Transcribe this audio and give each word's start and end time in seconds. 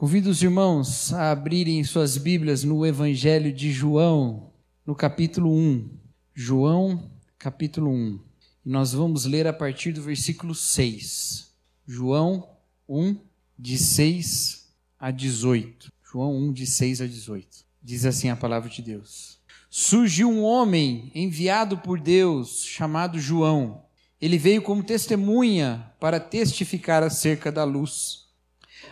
Convido 0.00 0.30
os 0.30 0.42
irmãos 0.42 1.12
a 1.12 1.30
abrirem 1.30 1.84
suas 1.84 2.16
Bíblias 2.16 2.64
no 2.64 2.86
Evangelho 2.86 3.52
de 3.52 3.70
João, 3.70 4.50
no 4.86 4.94
capítulo 4.94 5.52
1. 5.52 5.90
João, 6.32 7.10
capítulo 7.38 7.90
1. 7.90 8.18
E 8.64 8.70
nós 8.70 8.94
vamos 8.94 9.26
ler 9.26 9.46
a 9.46 9.52
partir 9.52 9.92
do 9.92 10.00
versículo 10.00 10.54
6. 10.54 11.52
João 11.86 12.48
1, 12.88 13.14
de 13.58 13.76
6 13.76 14.72
a 14.98 15.10
18. 15.10 15.92
João 16.10 16.34
1, 16.34 16.52
de 16.54 16.66
6 16.66 17.02
a 17.02 17.06
18. 17.06 17.46
Diz 17.82 18.06
assim 18.06 18.30
a 18.30 18.36
palavra 18.36 18.70
de 18.70 18.80
Deus: 18.80 19.38
Surgiu 19.68 20.30
um 20.30 20.42
homem 20.42 21.12
enviado 21.14 21.76
por 21.76 22.00
Deus, 22.00 22.64
chamado 22.64 23.20
João. 23.20 23.84
Ele 24.18 24.38
veio 24.38 24.62
como 24.62 24.82
testemunha 24.82 25.92
para 26.00 26.18
testificar 26.18 27.02
acerca 27.02 27.52
da 27.52 27.64
luz 27.64 28.29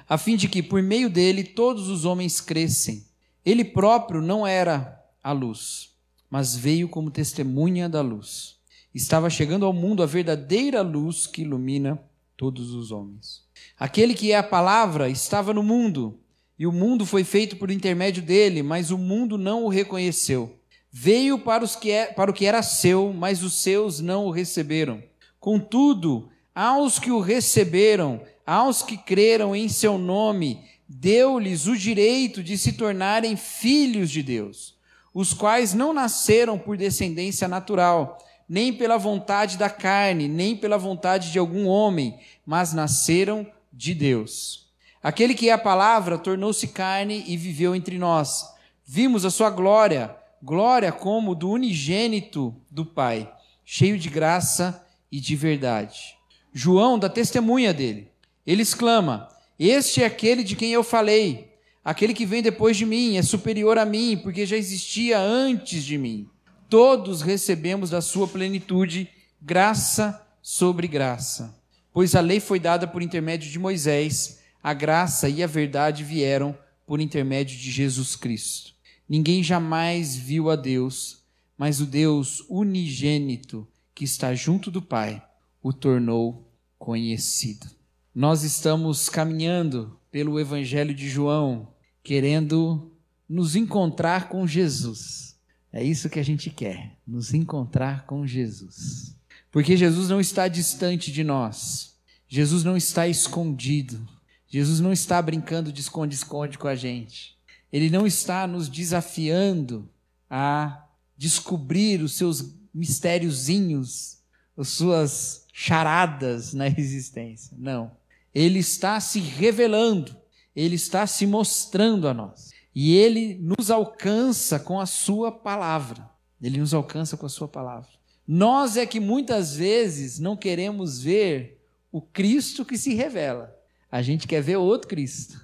a 0.08 0.16
fim 0.16 0.36
de 0.36 0.48
que 0.48 0.62
por 0.62 0.82
meio 0.82 1.10
dele 1.10 1.44
todos 1.44 1.88
os 1.88 2.04
homens 2.04 2.40
crescem. 2.40 3.04
Ele 3.44 3.64
próprio 3.64 4.22
não 4.22 4.46
era 4.46 5.04
a 5.22 5.32
luz, 5.32 5.90
mas 6.30 6.56
veio 6.56 6.88
como 6.88 7.10
testemunha 7.10 7.88
da 7.88 8.00
luz. 8.00 8.56
Estava 8.94 9.28
chegando 9.28 9.66
ao 9.66 9.72
mundo 9.72 10.02
a 10.02 10.06
verdadeira 10.06 10.80
luz 10.80 11.26
que 11.26 11.42
ilumina 11.42 12.02
todos 12.36 12.70
os 12.70 12.90
homens. 12.90 13.42
Aquele 13.78 14.14
que 14.14 14.32
é 14.32 14.38
a 14.38 14.42
palavra 14.42 15.08
estava 15.10 15.52
no 15.52 15.62
mundo, 15.62 16.18
e 16.58 16.66
o 16.66 16.72
mundo 16.72 17.06
foi 17.06 17.22
feito 17.22 17.56
por 17.56 17.70
intermédio 17.70 18.22
dele, 18.22 18.62
mas 18.62 18.90
o 18.90 18.98
mundo 18.98 19.36
não 19.38 19.64
o 19.64 19.68
reconheceu. 19.68 20.58
Veio 20.90 21.38
para, 21.38 21.62
os 21.62 21.76
que 21.76 21.90
é, 21.90 22.06
para 22.06 22.30
o 22.30 22.34
que 22.34 22.46
era 22.46 22.62
seu, 22.62 23.12
mas 23.12 23.42
os 23.42 23.62
seus 23.62 24.00
não 24.00 24.26
o 24.26 24.30
receberam. 24.30 25.02
Contudo, 25.38 26.28
aos 26.54 26.98
que 26.98 27.10
o 27.10 27.20
receberam, 27.20 28.20
aos 28.48 28.82
que 28.82 28.96
creram 28.96 29.54
em 29.54 29.68
seu 29.68 29.98
nome, 29.98 30.64
deu-lhes 30.88 31.66
o 31.66 31.76
direito 31.76 32.42
de 32.42 32.56
se 32.56 32.72
tornarem 32.72 33.36
filhos 33.36 34.10
de 34.10 34.22
Deus, 34.22 34.74
os 35.12 35.34
quais 35.34 35.74
não 35.74 35.92
nasceram 35.92 36.58
por 36.58 36.74
descendência 36.74 37.46
natural, 37.46 38.16
nem 38.48 38.72
pela 38.72 38.96
vontade 38.96 39.58
da 39.58 39.68
carne, 39.68 40.28
nem 40.28 40.56
pela 40.56 40.78
vontade 40.78 41.30
de 41.30 41.38
algum 41.38 41.66
homem, 41.66 42.18
mas 42.46 42.72
nasceram 42.72 43.46
de 43.70 43.92
Deus. 43.92 44.70
Aquele 45.02 45.34
que 45.34 45.50
é 45.50 45.52
a 45.52 45.58
palavra 45.58 46.16
tornou-se 46.16 46.68
carne 46.68 47.24
e 47.26 47.36
viveu 47.36 47.76
entre 47.76 47.98
nós. 47.98 48.46
Vimos 48.82 49.26
a 49.26 49.30
sua 49.30 49.50
glória, 49.50 50.16
glória 50.42 50.90
como 50.90 51.34
do 51.34 51.50
unigênito 51.50 52.56
do 52.70 52.86
Pai, 52.86 53.30
cheio 53.62 53.98
de 53.98 54.08
graça 54.08 54.86
e 55.12 55.20
de 55.20 55.36
verdade. 55.36 56.16
João 56.50 56.98
dá 56.98 57.10
testemunha 57.10 57.74
dele. 57.74 58.07
Ele 58.48 58.62
exclama: 58.62 59.28
Este 59.58 60.02
é 60.02 60.06
aquele 60.06 60.42
de 60.42 60.56
quem 60.56 60.72
eu 60.72 60.82
falei. 60.82 61.52
Aquele 61.84 62.14
que 62.14 62.24
vem 62.24 62.42
depois 62.42 62.78
de 62.78 62.86
mim 62.86 63.18
é 63.18 63.22
superior 63.22 63.76
a 63.76 63.84
mim, 63.84 64.18
porque 64.22 64.46
já 64.46 64.56
existia 64.56 65.20
antes 65.20 65.84
de 65.84 65.98
mim. 65.98 66.26
Todos 66.66 67.20
recebemos 67.20 67.90
da 67.90 68.00
sua 68.00 68.26
plenitude 68.26 69.06
graça 69.40 70.26
sobre 70.40 70.88
graça. 70.88 71.54
Pois 71.92 72.14
a 72.14 72.20
lei 72.20 72.40
foi 72.40 72.58
dada 72.58 72.86
por 72.86 73.02
intermédio 73.02 73.50
de 73.50 73.58
Moisés, 73.58 74.40
a 74.62 74.72
graça 74.72 75.28
e 75.28 75.42
a 75.42 75.46
verdade 75.46 76.02
vieram 76.02 76.56
por 76.86 77.00
intermédio 77.00 77.56
de 77.58 77.70
Jesus 77.70 78.16
Cristo. 78.16 78.72
Ninguém 79.06 79.42
jamais 79.42 80.16
viu 80.16 80.48
a 80.48 80.56
Deus, 80.56 81.22
mas 81.56 81.80
o 81.80 81.86
Deus 81.86 82.42
unigênito 82.48 83.68
que 83.94 84.04
está 84.04 84.34
junto 84.34 84.70
do 84.70 84.80
Pai 84.80 85.22
o 85.62 85.70
tornou 85.70 86.50
conhecido. 86.78 87.77
Nós 88.18 88.42
estamos 88.42 89.08
caminhando 89.08 89.96
pelo 90.10 90.40
Evangelho 90.40 90.92
de 90.92 91.08
João, 91.08 91.68
querendo 92.02 92.90
nos 93.28 93.54
encontrar 93.54 94.28
com 94.28 94.44
Jesus. 94.44 95.38
É 95.72 95.84
isso 95.84 96.10
que 96.10 96.18
a 96.18 96.22
gente 96.24 96.50
quer, 96.50 96.98
nos 97.06 97.32
encontrar 97.32 98.06
com 98.06 98.26
Jesus. 98.26 99.16
Porque 99.52 99.76
Jesus 99.76 100.08
não 100.08 100.20
está 100.20 100.48
distante 100.48 101.12
de 101.12 101.22
nós. 101.22 101.96
Jesus 102.26 102.64
não 102.64 102.76
está 102.76 103.06
escondido. 103.06 104.04
Jesus 104.48 104.80
não 104.80 104.92
está 104.92 105.22
brincando 105.22 105.72
de 105.72 105.80
esconde-esconde 105.80 106.58
com 106.58 106.66
a 106.66 106.74
gente. 106.74 107.38
Ele 107.72 107.88
não 107.88 108.04
está 108.04 108.48
nos 108.48 108.68
desafiando 108.68 109.88
a 110.28 110.88
descobrir 111.16 112.02
os 112.02 112.14
seus 112.14 112.52
mistériozinhos, 112.74 114.18
as 114.56 114.70
suas 114.70 115.46
charadas 115.52 116.52
na 116.52 116.66
existência. 116.76 117.56
Não. 117.56 117.96
Ele 118.34 118.58
está 118.58 119.00
se 119.00 119.20
revelando, 119.20 120.16
ele 120.54 120.74
está 120.74 121.06
se 121.06 121.26
mostrando 121.26 122.08
a 122.08 122.14
nós. 122.14 122.50
E 122.74 122.96
ele 122.96 123.34
nos 123.40 123.70
alcança 123.70 124.58
com 124.58 124.78
a 124.78 124.86
sua 124.86 125.32
palavra. 125.32 126.08
Ele 126.40 126.58
nos 126.58 126.72
alcança 126.72 127.16
com 127.16 127.26
a 127.26 127.28
sua 127.28 127.48
palavra. 127.48 127.90
Nós 128.26 128.76
é 128.76 128.86
que 128.86 129.00
muitas 129.00 129.56
vezes 129.56 130.18
não 130.18 130.36
queremos 130.36 131.02
ver 131.02 131.60
o 131.90 132.00
Cristo 132.00 132.64
que 132.64 132.76
se 132.76 132.94
revela. 132.94 133.56
A 133.90 134.02
gente 134.02 134.28
quer 134.28 134.42
ver 134.42 134.56
outro 134.56 134.88
Cristo. 134.88 135.40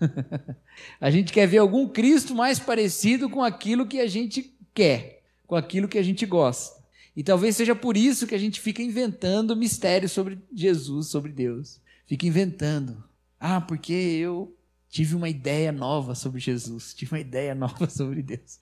a 1.00 1.10
gente 1.10 1.32
quer 1.32 1.48
ver 1.48 1.58
algum 1.58 1.88
Cristo 1.88 2.34
mais 2.34 2.58
parecido 2.58 3.28
com 3.30 3.42
aquilo 3.42 3.86
que 3.86 4.00
a 4.00 4.06
gente 4.06 4.54
quer, 4.74 5.22
com 5.46 5.56
aquilo 5.56 5.88
que 5.88 5.98
a 5.98 6.02
gente 6.02 6.26
gosta. 6.26 6.84
E 7.16 7.22
talvez 7.22 7.56
seja 7.56 7.74
por 7.74 7.96
isso 7.96 8.26
que 8.26 8.34
a 8.34 8.38
gente 8.38 8.60
fica 8.60 8.82
inventando 8.82 9.56
mistérios 9.56 10.12
sobre 10.12 10.38
Jesus, 10.52 11.08
sobre 11.08 11.32
Deus 11.32 11.80
fica 12.06 12.26
inventando. 12.26 13.02
Ah, 13.38 13.60
porque 13.60 13.92
eu 13.92 14.56
tive 14.88 15.16
uma 15.16 15.28
ideia 15.28 15.72
nova 15.72 16.14
sobre 16.14 16.40
Jesus, 16.40 16.94
tive 16.94 17.14
uma 17.14 17.20
ideia 17.20 17.52
nova 17.56 17.90
sobre 17.90 18.22
Deus. 18.22 18.60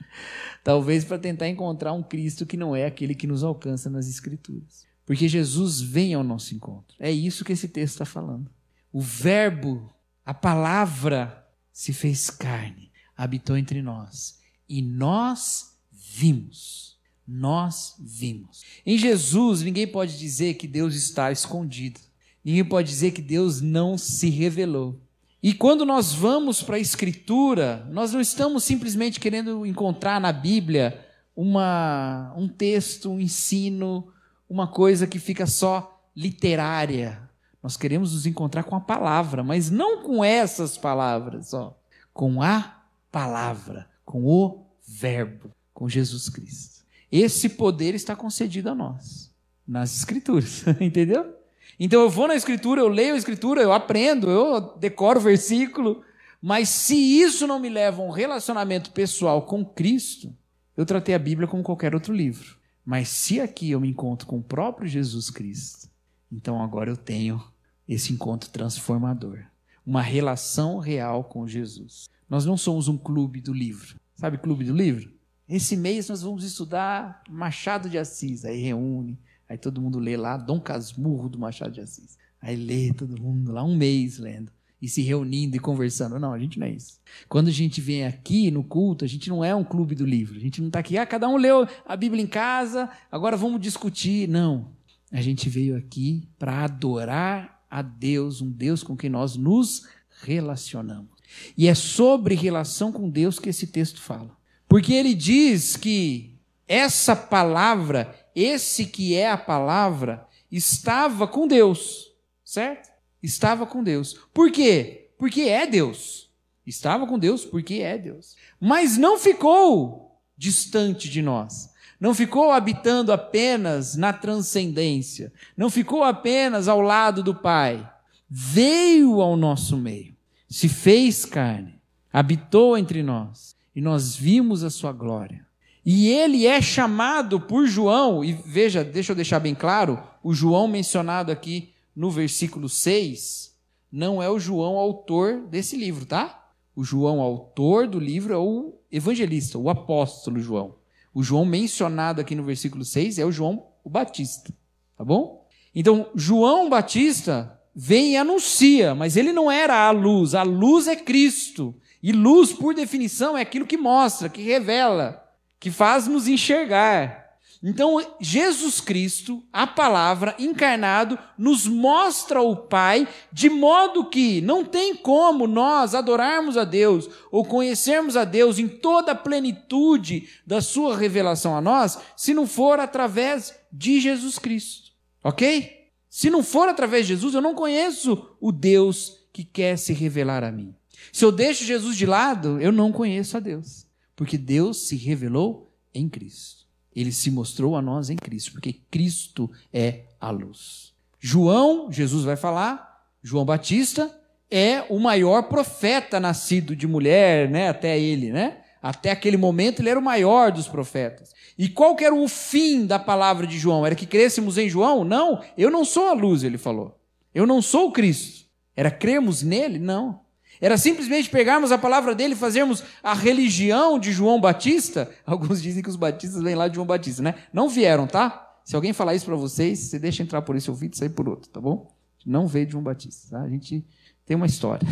Talvez 0.65 1.05
para 1.05 1.19
tentar 1.19 1.49
encontrar 1.49 1.93
um 1.93 2.03
Cristo 2.03 2.47
que 2.47 2.57
não 2.57 2.75
é 2.75 2.87
aquele 2.87 3.15
que 3.15 3.27
nos 3.27 3.45
alcança 3.45 3.91
nas 3.91 4.09
Escrituras. 4.09 4.87
Porque 5.05 5.29
Jesus 5.29 5.81
vem 5.81 6.15
ao 6.15 6.25
nosso 6.25 6.55
encontro. 6.55 6.97
É 6.99 7.11
isso 7.11 7.45
que 7.45 7.53
esse 7.53 7.69
texto 7.69 7.95
está 7.95 8.05
falando. 8.05 8.51
O 8.93 9.01
Verbo, 9.01 9.93
a 10.25 10.33
palavra, 10.33 11.47
se 11.73 11.93
fez 11.93 12.31
carne, 12.31 12.91
habitou 13.17 13.57
entre 13.57 13.83
nós. 13.83 14.41
E 14.69 14.81
nós 14.81 15.77
vimos. 15.91 16.99
Nós 17.27 17.95
vimos. 17.99 18.63
Em 18.87 18.97
Jesus, 18.97 19.63
ninguém 19.63 19.87
pode 19.87 20.19
dizer 20.19 20.55
que 20.55 20.67
Deus 20.67 20.95
está 20.95 21.31
escondido. 21.31 22.01
Ninguém 22.45 22.65
pode 22.65 22.89
dizer 22.89 23.13
que 23.13 23.23
Deus 23.23 23.61
não 23.61 23.97
se 23.97 24.29
revelou. 24.29 25.01
E 25.43 25.53
quando 25.53 25.85
nós 25.85 26.13
vamos 26.13 26.63
para 26.63 26.77
a 26.77 26.81
Escritura, 26.81 27.87
nós 27.91 28.13
não 28.13 28.21
estamos 28.21 28.63
simplesmente 28.63 29.19
querendo 29.19 29.67
encontrar 29.67 30.21
na 30.21 30.33
Bíblia 30.33 31.05
uma, 31.35 32.33
um 32.37 32.47
texto, 32.47 33.11
um 33.11 33.21
ensino, 33.21 34.07
uma 34.49 34.69
coisa 34.69 35.07
que 35.07 35.19
fica 35.19 35.47
só 35.47 36.01
literária. 36.15 37.29
Nós 37.63 37.77
queremos 37.77 38.13
nos 38.13 38.27
encontrar 38.27 38.65
com 38.65 38.77
a 38.77 38.81
palavra, 38.81 39.43
mas 39.43 39.71
não 39.71 40.03
com 40.03 40.25
essas 40.25 40.79
palavras, 40.79 41.53
ó, 41.55 41.77
com 42.13 42.41
a 42.41 42.85
palavra, 43.11 43.89
com 44.05 44.25
o 44.25 44.67
Verbo, 44.87 45.51
com 45.75 45.89
Jesus 45.89 46.29
Cristo. 46.29 46.85
Esse 47.11 47.49
poder 47.49 47.95
está 47.95 48.15
concedido 48.15 48.71
a 48.71 48.75
nós 48.75 49.33
nas 49.67 49.97
Escrituras, 49.97 50.65
entendeu? 50.81 51.42
Então 51.85 52.01
eu 52.01 52.09
vou 52.09 52.29
na 52.29 52.37
Escritura, 52.37 52.81
eu 52.81 52.87
leio 52.87 53.15
a 53.15 53.17
Escritura, 53.17 53.61
eu 53.61 53.73
aprendo, 53.73 54.31
eu 54.31 54.79
decoro 54.79 55.19
o 55.19 55.23
versículo, 55.23 56.01
mas 56.41 56.69
se 56.69 56.95
isso 56.95 57.45
não 57.45 57.59
me 57.59 57.69
leva 57.69 58.01
a 58.01 58.05
um 58.05 58.11
relacionamento 58.13 58.93
pessoal 58.93 59.43
com 59.43 59.65
Cristo, 59.65 60.33
eu 60.77 60.87
tratei 60.87 61.13
a 61.13 61.19
Bíblia 61.19 61.49
como 61.49 61.65
qualquer 61.65 61.93
outro 61.93 62.15
livro. 62.15 62.57
Mas 62.87 63.09
se 63.09 63.41
aqui 63.41 63.73
eu 63.73 63.81
me 63.81 63.89
encontro 63.89 64.29
com 64.29 64.39
o 64.39 64.43
próprio 64.43 64.87
Jesus 64.87 65.29
Cristo, 65.29 65.91
então 66.31 66.63
agora 66.63 66.89
eu 66.89 66.97
tenho 66.97 67.43
esse 67.89 68.13
encontro 68.13 68.49
transformador. 68.51 69.41
Uma 69.85 70.03
relação 70.03 70.79
real 70.79 71.25
com 71.25 71.49
Jesus. 71.49 72.09
Nós 72.31 72.47
não 72.47 72.57
somos 72.57 72.87
um 72.87 72.97
clube 72.97 73.41
do 73.41 73.53
livro. 73.53 73.97
Sabe 74.15 74.39
clube 74.39 74.65
do 74.65 74.73
livro? 74.73 75.13
Esse 75.49 75.77
mês 75.77 76.09
nós 76.09 76.23
vamos 76.23 76.45
estudar 76.45 77.25
Machado 77.29 77.91
de 77.91 77.99
Assis. 77.99 78.45
Aí 78.45 78.63
reúne, 78.63 79.19
Aí 79.49 79.59
todo 79.59 79.81
mundo 79.81 79.99
lê 79.99 80.17
lá 80.17 80.37
Dom 80.37 80.61
Casmurro 80.61 81.29
do 81.29 81.39
Machado 81.39 81.73
de 81.73 81.81
Assis. 81.81 82.17
Aí 82.41 82.57
lê 82.57 82.93
todo 82.93 83.21
mundo 83.21 83.53
lá 83.53 83.63
um 83.63 83.77
mês 83.77 84.19
lendo 84.19 84.51
e 84.83 84.89
se 84.89 85.01
reunindo 85.01 85.57
e 85.57 85.61
conversando. 85.61 86.19
Não, 86.19 86.33
a 86.33 86.39
gente 86.39 86.59
não 86.59 86.67
é 86.67 86.71
isso. 86.71 86.99
Quando 87.29 87.47
a 87.49 87.53
gente 87.53 87.81
vem 87.81 88.05
aqui 88.05 88.51
no 88.51 88.65
culto, 88.65 89.05
a 89.05 89.09
gente 89.09 89.29
não 89.29 89.45
é 89.45 89.55
um 89.55 89.63
clube 89.63 89.95
do 89.95 90.05
livro. 90.05 90.37
A 90.37 90.41
gente 90.41 90.61
não 90.61 90.67
está 90.67 90.81
aqui, 90.81 90.99
ah, 90.99 91.07
cada 91.07 91.29
um 91.29 91.37
leu 91.37 91.69
a 91.87 91.97
Bíblia 91.97 92.23
em 92.23 92.27
casa, 92.27 92.91
agora 93.11 93.37
vamos 93.37 93.61
discutir. 93.61 94.29
Não. 94.29 94.73
A 95.13 95.21
gente 95.21 95.49
veio 95.49 95.77
aqui 95.77 96.29
para 96.37 96.65
adorar 96.65 97.63
a 97.71 97.81
Deus, 97.81 98.43
um 98.43 98.51
Deus 98.51 98.83
com 98.83 98.97
quem 98.97 99.09
nós 99.09 99.37
nos 99.37 99.87
relacionamos. 100.23 101.11
E 101.57 101.69
é 101.69 101.75
sobre 101.75 102.35
relação 102.35 102.91
com 102.91 103.09
Deus 103.09 103.39
que 103.39 103.49
esse 103.49 103.69
texto 103.69 104.01
fala. 104.01 104.37
Porque 104.69 104.93
ele 104.93 105.15
diz 105.15 105.77
que 105.77 106.35
essa 106.67 107.15
palavra 107.15 108.15
esse 108.35 108.87
que 108.87 109.15
é 109.15 109.31
a 109.31 109.37
palavra, 109.39 110.27
estava 110.51 111.27
com 111.27 111.47
Deus, 111.47 112.13
certo? 112.45 112.91
Estava 113.23 113.67
com 113.67 113.83
Deus. 113.83 114.15
Por 114.33 114.51
quê? 114.51 115.11
Porque 115.19 115.43
é 115.43 115.67
Deus. 115.67 116.31
Estava 116.67 117.07
com 117.07 117.19
Deus 117.19 117.45
porque 117.45 117.77
é 117.77 117.97
Deus. 117.99 118.37
Mas 118.61 118.97
não 118.97 119.19
ficou 119.19 120.21
distante 120.37 121.09
de 121.09 121.23
nós. 121.23 121.71
Não 122.01 122.15
ficou 122.15 122.51
habitando 122.51 123.13
apenas 123.13 123.95
na 123.95 124.13
transcendência. 124.13 125.33
Não 125.57 125.71
ficou 125.71 126.03
apenas 126.03 126.67
ao 126.67 126.81
lado 126.81 127.23
do 127.23 127.35
Pai. 127.35 127.89
Veio 128.29 129.21
ao 129.21 129.37
nosso 129.37 129.77
meio. 129.77 130.17
Se 130.49 130.69
fez 130.69 131.25
carne. 131.25 131.81
Habitou 132.13 132.77
entre 132.77 133.03
nós. 133.03 133.55
E 133.75 133.81
nós 133.81 134.17
vimos 134.17 134.65
a 134.65 134.71
sua 134.71 134.93
glória. 134.93 135.47
E 135.85 136.09
ele 136.09 136.47
é 136.47 136.63
chamado 136.63 137.41
por 137.41 137.67
João, 137.67 138.25
e 138.25 138.33
veja, 138.33 138.85
deixa 138.85 139.13
eu 139.13 139.17
deixar 139.17 139.41
bem 139.41 139.55
claro, 139.55 140.01
o 140.23 140.33
João 140.33 140.69
mencionado 140.69 141.33
aqui 141.33 141.73
no 141.95 142.11
versículo 142.11 142.69
6, 142.69 143.57
não 143.91 144.23
é 144.23 144.31
o 144.31 144.39
João 144.39 144.77
autor 144.77 145.41
desse 145.49 145.77
livro, 145.77 146.07
tá? 146.07 146.51
O 146.75 146.83
João, 146.83 147.21
autor 147.21 147.87
do 147.87 147.99
livro, 147.99 148.33
é 148.33 148.39
o 148.39 148.75
evangelista, 148.91 149.59
o 149.59 149.69
apóstolo 149.69 150.41
João. 150.41 150.77
O 151.13 151.23
João 151.23 151.45
mencionado 151.45 152.21
aqui 152.21 152.35
no 152.35 152.45
versículo 152.45 152.85
6 152.85 153.19
é 153.19 153.27
o 153.27 153.33
João 153.33 153.67
o 153.85 153.91
Batista. 153.91 154.53
Tá 154.97 155.05
bom? 155.05 155.47
Então, 155.75 156.09
João 156.15 156.71
Batista 156.71 157.61
vem 157.75 158.13
e 158.13 158.17
anuncia, 158.17 158.95
mas 158.95 159.17
ele 159.17 159.33
não 159.33 159.51
era 159.51 159.87
a 159.87 159.91
luz. 159.91 160.35
A 160.35 160.43
luz 160.43 160.87
é 160.87 160.97
Cristo. 160.97 161.75
E 162.03 162.13
luz, 162.13 162.53
por 162.53 162.75
definição, 162.75 163.37
é 163.37 163.43
aquilo 163.43 163.67
que 163.67 163.77
mostra, 163.77 164.29
que 164.29 164.43
revela, 164.43 165.22
que 165.63 165.71
faz 165.71 166.09
nos 166.09 166.27
enxergar. 166.27 167.23
Então, 167.63 168.05
Jesus 168.21 168.81
Cristo, 168.81 169.45
a 169.53 169.65
palavra 169.65 170.35
encarnado, 170.37 171.17
nos 171.39 171.69
mostra 171.69 172.43
o 172.43 172.57
Pai, 172.57 173.07
de 173.33 173.49
modo 173.49 174.11
que 174.11 174.41
não 174.41 174.65
tem 174.65 174.97
como 174.97 175.47
nós 175.47 175.95
adorarmos 175.95 176.57
a 176.57 176.65
Deus 176.65 177.09
ou 177.31 177.45
conhecermos 177.45 178.17
a 178.17 178.25
Deus 178.25 178.59
em 178.59 178.67
toda 178.67 179.13
a 179.13 179.15
plenitude 179.15 180.29
da 180.45 180.61
sua 180.61 180.97
revelação 180.97 181.57
a 181.57 181.61
nós, 181.61 181.97
se 182.17 182.35
não 182.35 182.45
for 182.45 182.81
através 182.81 183.55
de 183.73 184.01
Jesus 184.01 184.41
Cristo. 184.41 184.91
Ok? 185.23 185.93
Se 186.11 186.29
não 186.29 186.43
for 186.43 186.69
através 186.69 187.07
de 187.07 187.15
Jesus, 187.15 187.35
eu 187.35 187.41
não 187.41 187.55
conheço 187.55 188.35
o 188.41 188.51
Deus 188.51 189.17
que 189.33 189.45
quer 189.45 189.79
se 189.79 189.93
revelar 189.93 190.43
a 190.43 190.51
mim. 190.51 190.75
Se 191.13 191.25
eu 191.25 191.31
deixo 191.31 191.65
Jesus 191.65 191.97
de 191.97 192.05
lado, 192.05 192.61
eu 192.61 192.73
não 192.73 192.91
conheço 192.91 193.37
a 193.37 193.41
Deus, 193.41 193.82
porque 194.23 194.39
Deus 194.39 194.87
se 194.87 194.95
revelou 194.95 195.75
em 195.93 196.09
Cristo. 196.09 196.65
Ele 196.95 197.11
se 197.11 197.29
mostrou 197.29 197.75
a 197.75 197.83
nós 197.83 198.09
em 198.09 198.15
Cristo, 198.15 198.53
porque 198.53 198.73
Cristo 198.89 199.51
é 199.73 200.05
a 200.21 200.31
luz. 200.31 200.93
João, 201.19 201.91
Jesus 201.91 202.23
vai 202.23 202.37
falar, 202.37 203.03
João 203.21 203.45
Batista 203.45 204.17
é 204.49 204.85
o 204.89 205.01
maior 205.01 205.49
profeta 205.49 206.21
nascido 206.21 206.77
de 206.77 206.87
mulher, 206.87 207.51
né, 207.51 207.69
até 207.69 207.99
ele, 207.99 208.31
né? 208.31 208.59
Até 208.81 209.11
aquele 209.11 209.37
momento 209.37 209.83
ele 209.83 209.89
era 209.89 209.99
o 209.99 210.05
maior 210.05 210.53
dos 210.53 210.69
profetas. 210.69 211.35
E 211.59 211.69
qual 211.69 211.97
que 211.97 212.05
era 212.05 212.15
o 212.15 212.29
fim 212.29 212.87
da 212.87 213.01
palavra 213.01 213.45
de 213.45 213.59
João? 213.59 213.85
Era 213.85 213.97
que 213.97 214.07
crêssemos 214.07 214.57
em 214.57 214.69
João? 214.69 215.03
Não, 215.03 215.43
eu 215.59 215.69
não 215.69 215.85
sou 215.85 216.11
a 216.11 216.13
luz, 216.13 216.45
ele 216.45 216.59
falou. 216.59 216.97
Eu 217.35 217.45
não 217.45 217.61
sou 217.61 217.89
o 217.89 217.93
Cristo. 217.93 218.47
Era 218.77 218.89
cremos 218.89 219.43
nele? 219.43 219.81
Não. 219.81 220.21
Era 220.63 220.79
simplesmente 220.79 221.29
pegarmos 221.29 221.73
a 221.73 221.77
palavra 221.77 222.15
dele 222.15 222.35
e 222.35 222.37
fazermos 222.37 222.85
a 223.03 223.13
religião 223.13 223.99
de 223.99 224.13
João 224.13 224.41
Batista. 224.41 225.11
Alguns 225.27 225.61
dizem 225.61 225.83
que 225.83 225.89
os 225.89 225.97
batistas 225.97 226.41
vêm 226.41 226.55
lá 226.55 226.69
de 226.69 226.77
João 226.77 226.87
Batista, 226.87 227.21
né? 227.21 227.35
Não 227.53 227.69
vieram, 227.69 228.07
tá? 228.07 228.49
Se 228.65 228.77
alguém 228.77 228.93
falar 228.93 229.17
isso 229.17 229.27
para 229.27 229.35
vocês, 229.35 229.81
você 229.81 229.99
deixa 229.99 230.23
entrar 230.23 230.41
por 230.43 230.55
esse 230.55 230.71
ouvido 230.71 230.95
e 230.95 230.97
sair 230.97 231.09
por 231.09 231.29
outro, 231.29 231.51
tá 231.51 231.61
bom? 231.61 231.93
Não 232.25 232.47
veio 232.47 232.67
de 232.67 232.73
João 232.73 232.85
Batista, 232.85 233.37
tá? 233.37 233.43
A 233.43 233.49
gente 233.49 233.85
tem 234.25 234.37
uma 234.37 234.47
história. 234.47 234.87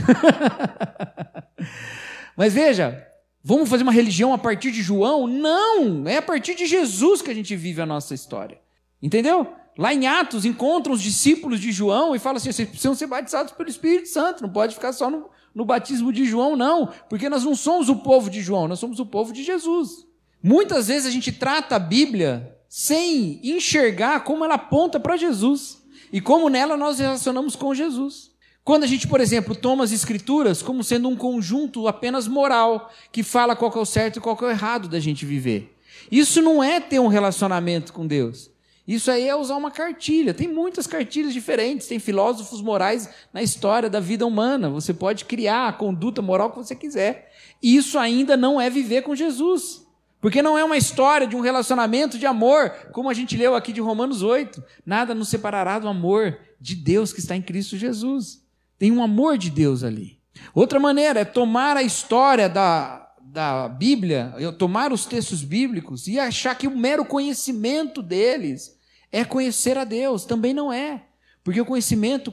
Mas 2.37 2.53
veja, 2.53 3.07
vamos 3.41 3.69
fazer 3.69 3.85
uma 3.85 3.93
religião 3.93 4.35
a 4.35 4.39
partir 4.39 4.73
de 4.73 4.83
João? 4.83 5.29
Não! 5.29 6.05
É 6.09 6.17
a 6.17 6.23
partir 6.23 6.57
de 6.57 6.67
Jesus 6.67 7.23
que 7.23 7.31
a 7.31 7.35
gente 7.35 7.55
vive 7.55 7.81
a 7.81 7.87
nossa 7.87 8.13
história. 8.13 8.59
Entendeu? 9.01 9.47
Lá 9.79 9.95
em 9.95 10.09
Atos, 10.09 10.45
encontram 10.45 10.95
os 10.95 11.01
discípulos 11.01 11.61
de 11.61 11.71
João 11.71 12.13
e 12.13 12.19
falam 12.19 12.39
assim: 12.39 12.51
vocês 12.51 12.69
precisam 12.69 12.97
ser 12.97 13.07
batizados 13.07 13.53
pelo 13.53 13.69
Espírito 13.69 14.09
Santo, 14.09 14.43
não 14.43 14.51
pode 14.51 14.75
ficar 14.75 14.93
só 14.93 15.09
no, 15.09 15.31
no 15.55 15.65
batismo 15.65 16.13
de 16.13 16.25
João, 16.25 16.57
não, 16.57 16.89
porque 17.09 17.29
nós 17.29 17.45
não 17.45 17.55
somos 17.55 17.89
o 17.89 17.97
povo 17.97 18.31
de 18.31 18.41
João, 18.41 18.69
nós 18.69 18.79
somos 18.79 19.01
o 19.01 19.07
povo 19.07 19.33
de 19.33 19.43
Jesus. 19.43 20.07
Muitas 20.43 20.89
vezes 20.89 21.07
a 21.07 21.11
gente 21.11 21.33
trata 21.33 21.77
a 21.77 21.79
Bíblia 21.79 22.57
sem 22.69 23.41
enxergar 23.43 24.25
como 24.25 24.45
ela 24.45 24.55
aponta 24.55 25.01
para 25.01 25.17
Jesus 25.17 25.83
e 26.13 26.21
como 26.21 26.49
nela 26.49 26.77
nós 26.77 26.99
relacionamos 26.99 27.57
com 27.57 27.75
Jesus. 27.75 28.31
Quando 28.63 28.85
a 28.85 28.87
gente, 28.87 29.09
por 29.09 29.21
exemplo, 29.21 29.55
toma 29.55 29.85
as 29.85 29.93
Escrituras 29.93 30.63
como 30.63 30.85
sendo 30.85 31.09
um 31.09 31.17
conjunto 31.17 31.89
apenas 31.89 32.29
moral, 32.29 32.91
que 33.11 33.23
fala 33.23 33.57
qual 33.57 33.73
é 33.75 33.79
o 33.79 33.85
certo 33.85 34.19
e 34.19 34.21
qual 34.21 34.39
é 34.41 34.45
o 34.45 34.51
errado 34.51 34.89
da 34.89 35.01
gente 35.01 35.27
viver. 35.27 35.77
Isso 36.11 36.41
não 36.41 36.63
é 36.63 36.79
ter 36.81 37.01
um 37.01 37.09
relacionamento 37.09 37.93
com 37.93 38.07
Deus. 38.07 38.51
Isso 38.87 39.11
aí 39.11 39.29
é 39.29 39.37
usar 39.37 39.57
uma 39.57 39.71
cartilha. 39.71 40.35
Tem 40.35 40.49
muitas 40.49 40.87
cartilhas 40.87 41.33
diferentes, 41.33 41.87
tem 41.87 41.99
filósofos 41.99 42.61
morais 42.61 43.09
na 43.33 43.43
história 43.43 43.89
da 43.89 44.01
vida 44.01 44.27
humana. 44.27 44.69
Você 44.71 44.93
pode 44.93 45.25
criar 45.25 45.69
a 45.69 45.73
conduta 45.73 46.21
moral 46.21 46.51
que 46.51 46.57
você 46.57 46.75
quiser. 46.75 47.33
Isso 47.63 47.99
ainda 47.99 48.37
não 48.37 48.61
é 48.61 48.69
viver 48.69 49.03
com 49.03 49.15
Jesus. 49.15 49.87
Porque 50.21 50.43
não 50.43 50.59
é 50.59 50.65
uma 50.65 50.77
história 50.77 51.27
de 51.27 51.35
um 51.35 51.41
relacionamento 51.41 52.19
de 52.19 52.27
amor, 52.27 52.71
como 52.93 53.09
a 53.09 53.15
gente 53.15 53.37
leu 53.37 53.55
aqui 53.55 53.73
de 53.73 53.81
Romanos 53.81 54.23
8. 54.23 54.63
Nada 54.85 55.15
nos 55.15 55.29
separará 55.29 55.79
do 55.79 55.89
amor 55.89 56.39
de 56.61 56.75
Deus 56.75 57.13
que 57.13 57.21
está 57.21 57.35
em 57.35 57.43
Cristo 57.43 57.77
Jesus. 57.77 58.45
Tem 58.79 58.93
um 58.93 59.03
amor 59.03 59.39
de 59.39 59.51
Deus 59.51 59.83
ali. 59.83 60.19
Outra 60.55 60.79
maneira 60.79 61.21
é 61.21 61.25
tomar 61.25 61.77
a 61.77 61.83
história 61.83 62.49
da, 62.49 63.00
da 63.33 63.69
Bíblia, 63.69 64.35
tomar 64.59 64.93
os 64.93 65.07
textos 65.07 65.45
bíblicos 65.45 66.09
e 66.09 66.19
achar 66.19 66.57
que 66.57 66.67
o 66.67 66.77
mero 66.77 67.05
conhecimento 67.05 68.03
deles 68.03 68.77
é 69.13 69.25
conhecer 69.25 69.79
a 69.79 69.85
Deus. 69.85 70.25
Também 70.25 70.53
não 70.53 70.73
é. 70.73 71.05
Porque 71.45 71.61
o 71.61 71.65
conhecimento, 71.65 72.33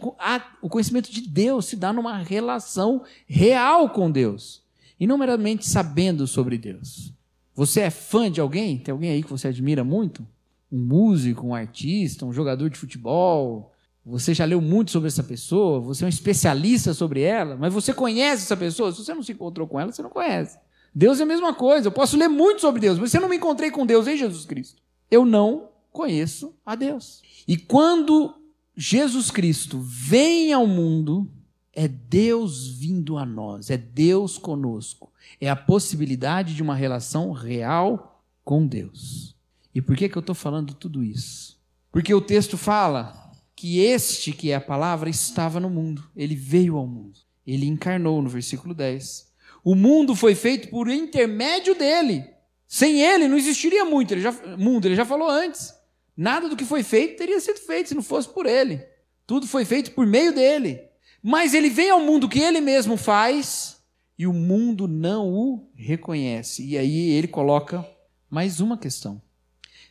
o 0.62 0.70
conhecimento 0.70 1.12
de 1.12 1.22
Deus 1.22 1.66
se 1.66 1.76
dá 1.76 1.94
numa 1.94 2.18
relação 2.18 3.04
real 3.28 3.90
com 3.90 4.12
Deus. 4.12 4.64
E 5.00 5.06
não 5.06 5.18
meramente 5.18 5.68
sabendo 5.68 6.26
sobre 6.26 6.58
Deus. 6.58 7.14
Você 7.54 7.82
é 7.82 7.90
fã 7.90 8.30
de 8.30 8.42
alguém? 8.42 8.78
Tem 8.80 8.92
alguém 8.92 9.12
aí 9.12 9.24
que 9.24 9.30
você 9.30 9.48
admira 9.48 9.84
muito? 9.84 10.28
Um 10.72 10.80
músico, 10.80 11.48
um 11.48 11.56
artista, 11.56 12.26
um 12.26 12.34
jogador 12.34 12.70
de 12.70 12.78
futebol? 12.78 13.72
Você 14.04 14.34
já 14.34 14.46
leu 14.46 14.60
muito 14.60 14.92
sobre 14.92 15.08
essa 15.08 15.24
pessoa? 15.24 15.80
Você 15.80 16.04
é 16.04 16.08
um 16.08 16.10
especialista 16.10 16.94
sobre 16.94 17.22
ela? 17.22 17.56
Mas 17.56 17.74
você 17.74 17.94
conhece 17.94 18.44
essa 18.44 18.58
pessoa? 18.58 18.92
Se 18.92 19.04
você 19.04 19.14
não 19.14 19.24
se 19.24 19.32
encontrou 19.32 19.68
com 19.68 19.80
ela, 19.80 19.92
você 19.92 20.02
não 20.02 20.10
conhece. 20.10 20.58
Deus 20.94 21.20
é 21.20 21.24
a 21.24 21.28
mesma 21.28 21.54
coisa. 21.54 21.88
Eu 21.88 21.92
posso 21.92 22.18
ler 22.18 22.28
muito 22.28 22.62
sobre 22.62 22.82
Deus, 22.82 23.00
mas 23.00 23.12
se 23.12 23.18
eu 23.18 23.22
não 23.22 23.30
me 23.30 23.38
encontrei 23.38 23.72
com 23.72 23.86
Deus 23.86 24.08
em 24.08 24.18
Jesus 24.18 24.46
Cristo, 24.46 24.82
eu 25.10 25.26
não 25.26 25.70
conheço 25.92 26.54
a 26.66 26.76
Deus. 26.76 27.22
E 27.48 27.58
quando 27.58 28.34
Jesus 28.76 29.32
Cristo 29.32 29.80
vem 29.80 30.54
ao 30.54 30.68
mundo, 30.68 31.30
é 31.74 31.88
Deus 31.88 32.68
vindo 32.68 33.18
a 33.18 33.26
nós, 33.26 33.70
é 33.70 33.78
Deus 33.78 34.38
conosco. 34.38 35.12
É 35.40 35.50
a 35.50 35.56
possibilidade 35.56 36.56
de 36.56 36.64
uma 36.64 36.76
relação 36.76 37.32
real 37.32 38.24
com 38.44 38.66
Deus. 38.66 39.36
E 39.74 39.82
por 39.82 39.96
que, 39.96 40.10
que 40.10 40.18
eu 40.18 40.22
estou 40.22 40.34
falando 40.34 40.74
tudo 40.74 41.04
isso? 41.04 41.60
Porque 41.92 42.14
o 42.14 42.22
texto 42.22 42.58
fala 42.58 43.32
que 43.56 43.80
este, 43.80 44.32
que 44.32 44.52
é 44.52 44.56
a 44.56 44.62
palavra, 44.62 45.10
estava 45.10 45.60
no 45.60 45.70
mundo, 45.70 46.04
ele 46.16 46.36
veio 46.36 46.78
ao 46.78 46.88
mundo, 46.88 47.20
ele 47.46 47.66
encarnou 47.66 48.22
no 48.22 48.30
versículo 48.30 48.74
10. 48.74 49.27
O 49.68 49.76
mundo 49.76 50.16
foi 50.16 50.34
feito 50.34 50.70
por 50.70 50.88
intermédio 50.88 51.76
dele. 51.76 52.24
Sem 52.66 53.02
ele 53.02 53.28
não 53.28 53.38
existiria 53.38 53.84
muito, 53.84 54.14
ele 54.14 54.22
já, 54.22 54.32
mundo, 54.58 54.86
ele 54.86 54.96
já 54.96 55.04
falou 55.04 55.30
antes. 55.30 55.74
Nada 56.16 56.48
do 56.48 56.56
que 56.56 56.64
foi 56.64 56.84
feito 56.84 57.18
teria 57.18 57.38
sido 57.42 57.60
feito 57.60 57.90
se 57.90 57.94
não 57.94 58.02
fosse 58.02 58.30
por 58.30 58.46
ele. 58.46 58.82
Tudo 59.26 59.46
foi 59.46 59.66
feito 59.66 59.92
por 59.92 60.08
meio 60.08 60.34
dele. 60.34 60.80
Mas 61.22 61.54
ele 61.54 61.70
vem 61.70 61.90
ao 61.90 62.00
mundo 62.00 62.30
que 62.30 62.40
ele 62.40 62.62
mesmo 62.62 62.96
faz 62.96 63.84
e 64.18 64.26
o 64.26 64.32
mundo 64.32 64.88
não 64.88 65.34
o 65.34 65.70
reconhece. 65.76 66.66
E 66.66 66.78
aí 66.78 67.10
ele 67.10 67.28
coloca 67.28 67.86
mais 68.30 68.62
uma 68.62 68.78
questão. 68.78 69.22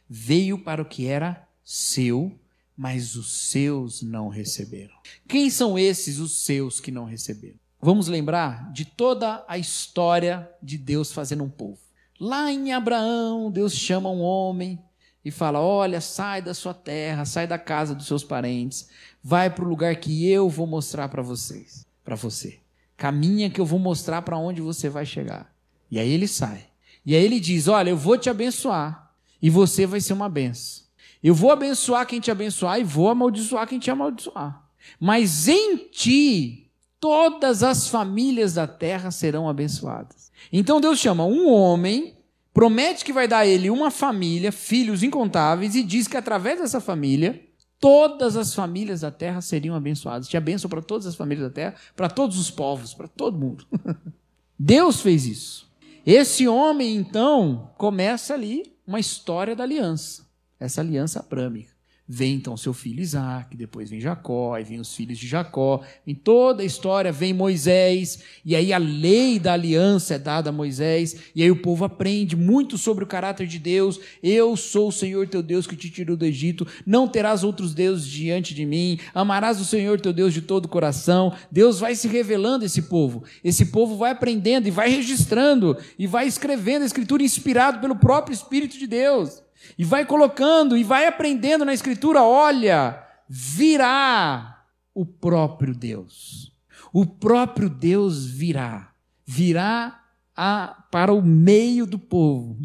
Veio 0.08 0.56
para 0.56 0.80
o 0.80 0.86
que 0.86 1.06
era 1.06 1.46
seu, 1.62 2.32
mas 2.74 3.14
os 3.14 3.50
seus 3.50 4.00
não 4.00 4.28
receberam. 4.28 4.96
Quem 5.28 5.50
são 5.50 5.78
esses 5.78 6.18
os 6.18 6.46
seus 6.46 6.80
que 6.80 6.90
não 6.90 7.04
receberam? 7.04 7.65
Vamos 7.86 8.08
lembrar 8.08 8.72
de 8.72 8.84
toda 8.84 9.44
a 9.46 9.56
história 9.56 10.50
de 10.60 10.76
Deus 10.76 11.12
fazendo 11.12 11.44
um 11.44 11.48
povo. 11.48 11.78
Lá 12.18 12.50
em 12.50 12.72
Abraão, 12.72 13.48
Deus 13.48 13.74
chama 13.74 14.10
um 14.10 14.22
homem 14.22 14.76
e 15.24 15.30
fala: 15.30 15.60
Olha, 15.60 16.00
sai 16.00 16.42
da 16.42 16.52
sua 16.52 16.74
terra, 16.74 17.24
sai 17.24 17.46
da 17.46 17.60
casa 17.60 17.94
dos 17.94 18.08
seus 18.08 18.24
parentes, 18.24 18.88
vai 19.22 19.48
para 19.48 19.64
o 19.64 19.68
lugar 19.68 19.94
que 19.94 20.28
eu 20.28 20.50
vou 20.50 20.66
mostrar 20.66 21.08
para 21.08 21.22
vocês, 21.22 21.86
para 22.02 22.16
você. 22.16 22.58
Caminha 22.96 23.48
que 23.48 23.60
eu 23.60 23.64
vou 23.64 23.78
mostrar 23.78 24.20
para 24.22 24.36
onde 24.36 24.60
você 24.60 24.88
vai 24.88 25.06
chegar. 25.06 25.54
E 25.88 26.00
aí 26.00 26.10
ele 26.10 26.26
sai. 26.26 26.66
E 27.04 27.14
aí 27.14 27.24
ele 27.24 27.38
diz: 27.38 27.68
Olha, 27.68 27.90
eu 27.90 27.96
vou 27.96 28.18
te 28.18 28.28
abençoar 28.28 29.12
e 29.40 29.48
você 29.48 29.86
vai 29.86 30.00
ser 30.00 30.12
uma 30.12 30.28
benção. 30.28 30.82
Eu 31.22 31.36
vou 31.36 31.52
abençoar 31.52 32.04
quem 32.04 32.18
te 32.18 32.32
abençoar 32.32 32.80
e 32.80 32.82
vou 32.82 33.08
amaldiçoar 33.08 33.68
quem 33.68 33.78
te 33.78 33.92
amaldiçoar. 33.92 34.60
Mas 34.98 35.46
em 35.46 35.76
ti 35.92 36.65
todas 37.00 37.62
as 37.62 37.88
famílias 37.88 38.54
da 38.54 38.66
terra 38.66 39.10
serão 39.10 39.48
abençoadas. 39.48 40.30
Então 40.52 40.80
Deus 40.80 40.98
chama 40.98 41.24
um 41.24 41.48
homem, 41.48 42.16
promete 42.52 43.04
que 43.04 43.12
vai 43.12 43.28
dar 43.28 43.38
a 43.38 43.46
ele 43.46 43.70
uma 43.70 43.90
família, 43.90 44.52
filhos 44.52 45.02
incontáveis, 45.02 45.74
e 45.74 45.82
diz 45.82 46.08
que 46.08 46.16
através 46.16 46.60
dessa 46.60 46.80
família, 46.80 47.42
todas 47.78 48.36
as 48.36 48.54
famílias 48.54 49.00
da 49.00 49.10
terra 49.10 49.40
seriam 49.40 49.74
abençoadas. 49.74 50.28
Tinha 50.28 50.40
bênção 50.40 50.68
para 50.68 50.82
todas 50.82 51.06
as 51.06 51.14
famílias 51.14 51.48
da 51.48 51.54
terra, 51.54 51.74
para 51.94 52.08
todos 52.08 52.38
os 52.38 52.50
povos, 52.50 52.94
para 52.94 53.08
todo 53.08 53.38
mundo. 53.38 53.66
Deus 54.58 55.00
fez 55.00 55.26
isso. 55.26 55.70
Esse 56.04 56.46
homem, 56.46 56.96
então, 56.96 57.70
começa 57.76 58.32
ali 58.32 58.74
uma 58.86 59.00
história 59.00 59.56
da 59.56 59.64
aliança, 59.64 60.24
essa 60.58 60.80
aliança 60.80 61.20
abrâmica. 61.20 61.75
Vem 62.08 62.34
então 62.34 62.56
seu 62.56 62.72
filho 62.72 63.00
Isaac, 63.00 63.56
depois 63.56 63.90
vem 63.90 64.00
Jacó, 64.00 64.54
aí 64.54 64.62
vem 64.62 64.78
os 64.78 64.94
filhos 64.94 65.18
de 65.18 65.26
Jacó, 65.26 65.82
em 66.06 66.14
toda 66.14 66.62
a 66.62 66.66
história 66.66 67.10
vem 67.10 67.32
Moisés, 67.32 68.20
e 68.44 68.54
aí 68.54 68.72
a 68.72 68.78
lei 68.78 69.40
da 69.40 69.54
aliança 69.54 70.14
é 70.14 70.18
dada 70.18 70.50
a 70.50 70.52
Moisés, 70.52 71.16
e 71.34 71.42
aí 71.42 71.50
o 71.50 71.60
povo 71.60 71.84
aprende 71.84 72.36
muito 72.36 72.78
sobre 72.78 73.02
o 73.02 73.08
caráter 73.08 73.48
de 73.48 73.58
Deus. 73.58 73.98
Eu 74.22 74.56
sou 74.56 74.88
o 74.88 74.92
Senhor 74.92 75.26
teu 75.26 75.42
Deus 75.42 75.66
que 75.66 75.74
te 75.74 75.90
tirou 75.90 76.16
do 76.16 76.24
Egito, 76.24 76.64
não 76.86 77.08
terás 77.08 77.42
outros 77.42 77.74
deuses 77.74 78.06
diante 78.06 78.54
de 78.54 78.64
mim, 78.64 79.00
amarás 79.12 79.60
o 79.60 79.64
Senhor 79.64 80.00
teu 80.00 80.12
Deus 80.12 80.32
de 80.32 80.42
todo 80.42 80.66
o 80.66 80.68
coração. 80.68 81.34
Deus 81.50 81.80
vai 81.80 81.96
se 81.96 82.06
revelando 82.06 82.64
esse 82.64 82.82
povo, 82.82 83.24
esse 83.42 83.66
povo 83.66 83.96
vai 83.96 84.12
aprendendo 84.12 84.68
e 84.68 84.70
vai 84.70 84.88
registrando, 84.88 85.76
e 85.98 86.06
vai 86.06 86.28
escrevendo 86.28 86.84
a 86.84 86.86
escritura 86.86 87.24
inspirado 87.24 87.80
pelo 87.80 87.96
próprio 87.96 88.32
Espírito 88.32 88.78
de 88.78 88.86
Deus. 88.86 89.45
E 89.78 89.84
vai 89.84 90.04
colocando 90.04 90.76
e 90.76 90.84
vai 90.84 91.06
aprendendo 91.06 91.64
na 91.64 91.74
Escritura: 91.74 92.22
olha, 92.22 93.02
virá 93.28 94.64
o 94.94 95.04
próprio 95.04 95.74
Deus. 95.74 96.52
O 96.92 97.04
próprio 97.04 97.68
Deus 97.68 98.26
virá. 98.26 98.92
Virá 99.26 100.02
a, 100.34 100.84
para 100.90 101.12
o 101.12 101.22
meio 101.22 101.86
do 101.86 101.98
povo. 101.98 102.58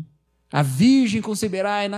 A 0.52 0.62
virgem 0.62 1.22
conceberá 1.22 1.84
e 1.86 1.90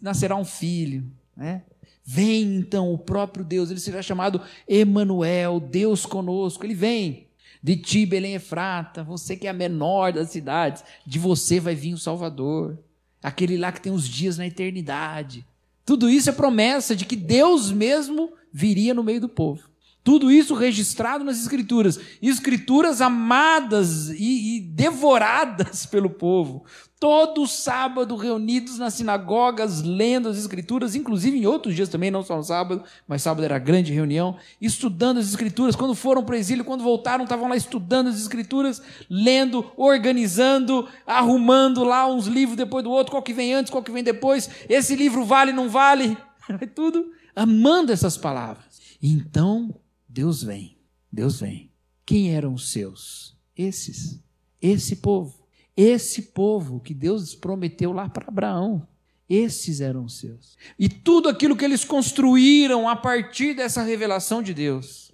nascerá 0.00 0.36
um 0.36 0.44
filho. 0.44 1.10
Né? 1.36 1.62
Vem 2.04 2.56
então 2.56 2.92
o 2.92 2.98
próprio 2.98 3.44
Deus, 3.44 3.70
ele 3.70 3.80
será 3.80 4.00
chamado 4.00 4.40
Emanuel, 4.66 5.60
Deus 5.60 6.06
conosco. 6.06 6.64
Ele 6.64 6.74
vem. 6.74 7.28
De 7.60 7.76
ti, 7.76 8.06
Belém 8.06 8.34
Efrata, 8.34 9.02
você 9.02 9.36
que 9.36 9.46
é 9.46 9.50
a 9.50 9.52
menor 9.52 10.12
das 10.12 10.30
cidades, 10.30 10.84
de 11.04 11.18
você 11.18 11.58
vai 11.58 11.74
vir 11.74 11.92
o 11.92 11.98
Salvador 11.98 12.78
aquele 13.22 13.56
lá 13.56 13.72
que 13.72 13.80
tem 13.80 13.92
os 13.92 14.08
dias 14.08 14.38
na 14.38 14.46
eternidade. 14.46 15.46
Tudo 15.84 16.08
isso 16.08 16.28
é 16.28 16.32
promessa 16.32 16.94
de 16.94 17.04
que 17.04 17.16
Deus 17.16 17.72
mesmo 17.72 18.32
viria 18.52 18.94
no 18.94 19.04
meio 19.04 19.20
do 19.20 19.28
povo. 19.28 19.67
Tudo 20.08 20.32
isso 20.32 20.54
registrado 20.54 21.22
nas 21.22 21.38
Escrituras. 21.38 22.00
Escrituras 22.22 23.02
amadas 23.02 24.08
e, 24.08 24.56
e, 24.56 24.60
devoradas 24.62 25.84
pelo 25.92 26.08
povo. 26.08 26.64
Todo 26.98 27.46
sábado 27.46 28.16
reunidos 28.16 28.78
nas 28.78 28.94
sinagogas, 28.94 29.82
lendo 29.82 30.30
as 30.30 30.38
Escrituras, 30.38 30.94
inclusive 30.94 31.36
em 31.36 31.44
outros 31.44 31.74
dias 31.76 31.90
também, 31.90 32.10
não 32.10 32.22
só 32.22 32.38
no 32.38 32.42
sábado, 32.42 32.82
mas 33.06 33.20
sábado 33.20 33.44
era 33.44 33.58
grande 33.58 33.92
reunião, 33.92 34.38
estudando 34.58 35.18
as 35.18 35.28
Escrituras. 35.28 35.76
Quando 35.76 35.94
foram 35.94 36.24
para 36.24 36.36
o 36.36 36.38
exílio, 36.38 36.64
quando 36.64 36.82
voltaram, 36.82 37.24
estavam 37.24 37.46
lá 37.46 37.54
estudando 37.54 38.06
as 38.06 38.18
Escrituras, 38.18 38.80
lendo, 39.10 39.70
organizando, 39.76 40.88
arrumando 41.06 41.84
lá 41.84 42.06
uns 42.06 42.26
livros 42.26 42.56
depois 42.56 42.82
do 42.82 42.90
outro, 42.90 43.10
qual 43.10 43.22
que 43.22 43.34
vem 43.34 43.52
antes, 43.52 43.70
qual 43.70 43.82
que 43.82 43.92
vem 43.92 44.02
depois. 44.02 44.48
Esse 44.70 44.96
livro 44.96 45.26
vale, 45.26 45.52
não 45.52 45.68
vale? 45.68 46.16
Tudo 46.74 47.12
amando 47.36 47.92
essas 47.92 48.16
palavras. 48.16 48.64
Então, 49.02 49.78
Deus 50.08 50.42
vem, 50.42 50.78
Deus 51.12 51.40
vem. 51.40 51.70
Quem 52.06 52.34
eram 52.34 52.54
os 52.54 52.70
seus? 52.70 53.36
Esses, 53.54 54.18
esse 54.62 54.96
povo, 54.96 55.46
esse 55.76 56.22
povo 56.22 56.80
que 56.80 56.94
Deus 56.94 57.34
prometeu 57.34 57.92
lá 57.92 58.08
para 58.08 58.28
Abraão. 58.28 58.88
Esses 59.28 59.82
eram 59.82 60.06
os 60.06 60.18
seus. 60.18 60.56
E 60.78 60.88
tudo 60.88 61.28
aquilo 61.28 61.54
que 61.54 61.64
eles 61.64 61.84
construíram 61.84 62.88
a 62.88 62.96
partir 62.96 63.54
dessa 63.54 63.82
revelação 63.82 64.42
de 64.42 64.54
Deus: 64.54 65.12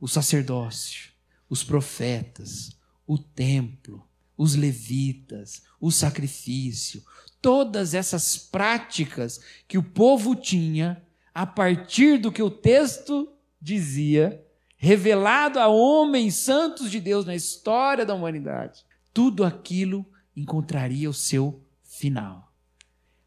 o 0.00 0.08
sacerdócio, 0.08 1.10
os 1.46 1.62
profetas, 1.62 2.74
o 3.06 3.18
templo, 3.18 4.02
os 4.34 4.54
levitas, 4.54 5.62
o 5.78 5.90
sacrifício, 5.90 7.04
todas 7.42 7.92
essas 7.92 8.38
práticas 8.38 9.40
que 9.68 9.76
o 9.76 9.82
povo 9.82 10.34
tinha 10.34 11.04
a 11.34 11.44
partir 11.44 12.18
do 12.18 12.32
que 12.32 12.42
o 12.42 12.50
texto 12.50 13.28
dizia, 13.60 14.44
revelado 14.76 15.58
a 15.58 15.68
homens 15.68 16.34
santos 16.36 16.90
de 16.90 17.00
Deus 17.00 17.26
na 17.26 17.34
história 17.34 18.06
da 18.06 18.14
humanidade, 18.14 18.84
tudo 19.12 19.44
aquilo 19.44 20.06
encontraria 20.34 21.10
o 21.10 21.14
seu 21.14 21.62
final. 21.82 22.52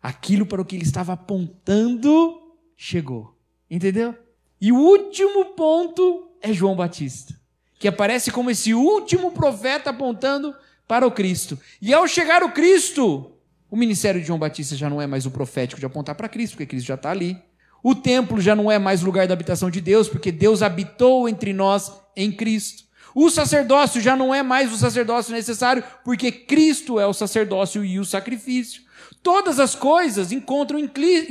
Aquilo 0.01 0.45
para 0.45 0.61
o 0.61 0.65
que 0.65 0.75
ele 0.75 0.83
estava 0.83 1.13
apontando 1.13 2.41
chegou. 2.75 3.37
Entendeu? 3.69 4.15
E 4.59 4.71
o 4.71 4.77
último 4.77 5.53
ponto 5.55 6.31
é 6.41 6.51
João 6.53 6.75
Batista, 6.75 7.39
que 7.79 7.87
aparece 7.87 8.31
como 8.31 8.49
esse 8.49 8.73
último 8.73 9.31
profeta 9.31 9.89
apontando 9.89 10.55
para 10.87 11.07
o 11.07 11.11
Cristo. 11.11 11.59
E 11.81 11.93
ao 11.93 12.07
chegar 12.07 12.43
o 12.43 12.51
Cristo, 12.51 13.31
o 13.69 13.75
ministério 13.75 14.21
de 14.21 14.27
João 14.27 14.39
Batista 14.39 14.75
já 14.75 14.89
não 14.89 15.01
é 15.01 15.07
mais 15.07 15.25
o 15.25 15.31
profético 15.31 15.79
de 15.79 15.85
apontar 15.85 16.15
para 16.15 16.29
Cristo, 16.29 16.53
porque 16.53 16.67
Cristo 16.67 16.87
já 16.87 16.95
está 16.95 17.11
ali. 17.11 17.41
O 17.83 17.93
templo 17.93 18.39
já 18.39 18.55
não 18.55 18.71
é 18.71 18.79
mais 18.79 19.01
lugar 19.01 19.27
da 19.27 19.33
habitação 19.33 19.69
de 19.69 19.81
Deus, 19.81 20.07
porque 20.07 20.31
Deus 20.31 20.61
habitou 20.61 21.27
entre 21.27 21.51
nós 21.51 21.91
em 22.15 22.31
Cristo. 22.31 22.83
O 23.13 23.29
sacerdócio 23.29 23.99
já 23.99 24.15
não 24.15 24.33
é 24.33 24.41
mais 24.41 24.71
o 24.71 24.77
sacerdócio 24.77 25.33
necessário, 25.33 25.83
porque 26.03 26.31
Cristo 26.31 26.97
é 26.97 27.05
o 27.05 27.13
sacerdócio 27.13 27.83
e 27.83 27.99
o 27.99 28.05
sacrifício. 28.05 28.81
Todas 29.21 29.59
as 29.59 29.75
coisas 29.75 30.31
encontram 30.31 30.79
em 30.79 30.87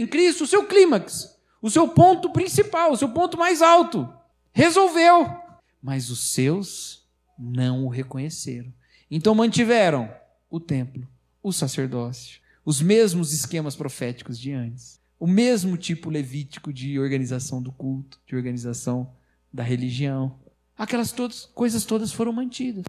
Cristo 0.07 0.45
o 0.45 0.47
seu 0.47 0.67
clímax, 0.67 1.37
o 1.61 1.71
seu 1.71 1.89
ponto 1.89 2.31
principal, 2.31 2.93
o 2.93 2.97
seu 2.97 3.09
ponto 3.09 3.39
mais 3.39 3.63
alto. 3.63 4.07
Resolveu. 4.53 5.35
Mas 5.83 6.11
os 6.11 6.33
seus 6.33 7.07
não 7.39 7.87
o 7.87 7.89
reconheceram. 7.89 8.73
Então 9.11 9.35
mantiveram 9.35 10.11
o 10.51 10.61
templo, 10.61 11.09
o 11.43 11.51
sacerdócio, 11.51 12.41
os 12.65 12.81
mesmos 12.83 13.33
esquemas 13.33 13.75
proféticos 13.75 14.39
de 14.39 14.53
antes 14.53 15.02
o 15.23 15.27
mesmo 15.29 15.77
tipo 15.77 16.11
levítico 16.11 16.73
de 16.73 16.99
organização 16.99 17.63
do 17.63 17.71
culto, 17.71 18.19
de 18.27 18.35
organização 18.35 19.13
da 19.53 19.63
religião. 19.63 20.35
Aquelas 20.77 21.13
todas, 21.13 21.49
coisas 21.55 21.85
todas 21.85 22.11
foram 22.11 22.33
mantidas. 22.33 22.85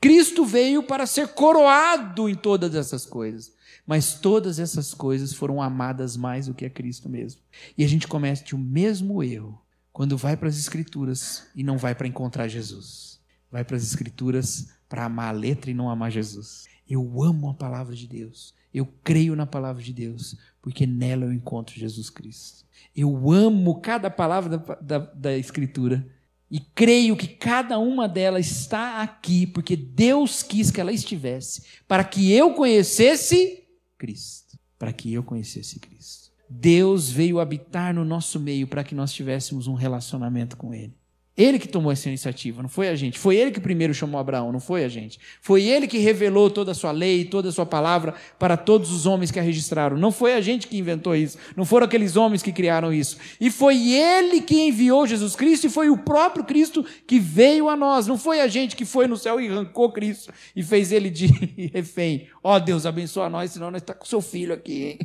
Cristo 0.00 0.46
veio 0.46 0.82
para 0.82 1.04
ser 1.04 1.28
coroado 1.28 2.26
em 2.26 2.34
todas 2.34 2.74
essas 2.74 3.04
coisas, 3.04 3.52
mas 3.86 4.14
todas 4.14 4.58
essas 4.58 4.94
coisas 4.94 5.34
foram 5.34 5.60
amadas 5.60 6.16
mais 6.16 6.46
do 6.46 6.54
que 6.54 6.64
a 6.64 6.70
Cristo 6.70 7.06
mesmo. 7.06 7.42
E 7.76 7.84
a 7.84 7.86
gente 7.86 8.08
comete 8.08 8.54
o 8.54 8.58
mesmo 8.58 9.22
erro 9.22 9.60
quando 9.92 10.16
vai 10.16 10.38
para 10.38 10.48
as 10.48 10.56
Escrituras 10.56 11.48
e 11.54 11.62
não 11.62 11.76
vai 11.76 11.94
para 11.94 12.08
encontrar 12.08 12.48
Jesus. 12.48 13.20
Vai 13.52 13.62
para 13.62 13.76
as 13.76 13.82
Escrituras 13.82 14.70
para 14.88 15.04
amar 15.04 15.34
a 15.34 15.36
letra 15.36 15.70
e 15.70 15.74
não 15.74 15.90
amar 15.90 16.10
Jesus. 16.10 16.64
Eu 16.88 17.22
amo 17.22 17.50
a 17.50 17.54
palavra 17.54 17.94
de 17.94 18.06
Deus. 18.06 18.54
Eu 18.74 18.86
creio 19.04 19.36
na 19.36 19.46
palavra 19.46 19.80
de 19.80 19.92
Deus, 19.92 20.36
porque 20.60 20.84
nela 20.84 21.24
eu 21.26 21.32
encontro 21.32 21.78
Jesus 21.78 22.10
Cristo. 22.10 22.64
Eu 22.94 23.30
amo 23.30 23.80
cada 23.80 24.10
palavra 24.10 24.58
da, 24.58 24.74
da, 24.74 24.98
da 24.98 25.38
Escritura 25.38 26.04
e 26.50 26.60
creio 26.60 27.16
que 27.16 27.28
cada 27.28 27.78
uma 27.78 28.08
delas 28.08 28.46
está 28.46 29.00
aqui, 29.00 29.46
porque 29.46 29.76
Deus 29.76 30.42
quis 30.42 30.70
que 30.70 30.80
ela 30.80 30.92
estivesse, 30.92 31.62
para 31.86 32.02
que 32.04 32.32
eu 32.32 32.54
conhecesse 32.54 33.64
Cristo. 33.96 34.58
Para 34.78 34.92
que 34.92 35.12
eu 35.12 35.22
conhecesse 35.22 35.78
Cristo. 35.78 36.32
Deus 36.48 37.10
veio 37.10 37.40
habitar 37.40 37.94
no 37.94 38.04
nosso 38.04 38.38
meio 38.38 38.66
para 38.66 38.84
que 38.84 38.94
nós 38.94 39.12
tivéssemos 39.12 39.66
um 39.66 39.74
relacionamento 39.74 40.56
com 40.56 40.74
Ele. 40.74 40.94
Ele 41.36 41.58
que 41.58 41.66
tomou 41.66 41.90
essa 41.90 42.08
iniciativa, 42.08 42.62
não 42.62 42.68
foi 42.68 42.88
a 42.88 42.94
gente. 42.94 43.18
Foi 43.18 43.34
ele 43.34 43.50
que 43.50 43.58
primeiro 43.58 43.92
chamou 43.92 44.20
Abraão, 44.20 44.52
não 44.52 44.60
foi 44.60 44.84
a 44.84 44.88
gente. 44.88 45.18
Foi 45.40 45.64
ele 45.64 45.88
que 45.88 45.98
revelou 45.98 46.48
toda 46.48 46.70
a 46.70 46.74
sua 46.74 46.92
lei, 46.92 47.24
toda 47.24 47.48
a 47.48 47.52
sua 47.52 47.66
palavra 47.66 48.14
para 48.38 48.56
todos 48.56 48.92
os 48.92 49.04
homens 49.04 49.32
que 49.32 49.40
a 49.40 49.42
registraram. 49.42 49.96
Não 49.96 50.12
foi 50.12 50.34
a 50.34 50.40
gente 50.40 50.68
que 50.68 50.78
inventou 50.78 51.16
isso. 51.16 51.36
Não 51.56 51.64
foram 51.64 51.86
aqueles 51.86 52.14
homens 52.14 52.40
que 52.40 52.52
criaram 52.52 52.92
isso. 52.92 53.18
E 53.40 53.50
foi 53.50 53.92
ele 53.92 54.42
que 54.42 54.68
enviou 54.68 55.08
Jesus 55.08 55.34
Cristo 55.34 55.66
e 55.66 55.70
foi 55.70 55.90
o 55.90 55.98
próprio 55.98 56.44
Cristo 56.44 56.86
que 57.04 57.18
veio 57.18 57.68
a 57.68 57.76
nós. 57.76 58.06
Não 58.06 58.16
foi 58.16 58.40
a 58.40 58.46
gente 58.46 58.76
que 58.76 58.84
foi 58.84 59.08
no 59.08 59.16
céu 59.16 59.40
e 59.40 59.48
arrancou 59.48 59.90
Cristo 59.90 60.32
e 60.54 60.62
fez 60.62 60.92
ele 60.92 61.10
de 61.10 61.26
refém. 61.74 62.28
Ó 62.44 62.54
oh, 62.54 62.60
Deus, 62.60 62.86
abençoa 62.86 63.28
nós, 63.28 63.50
senão 63.50 63.72
nós 63.72 63.82
estamos 63.82 63.98
tá 63.98 64.04
com 64.04 64.06
seu 64.06 64.20
filho 64.20 64.54
aqui. 64.54 64.84
Hein? 64.84 64.98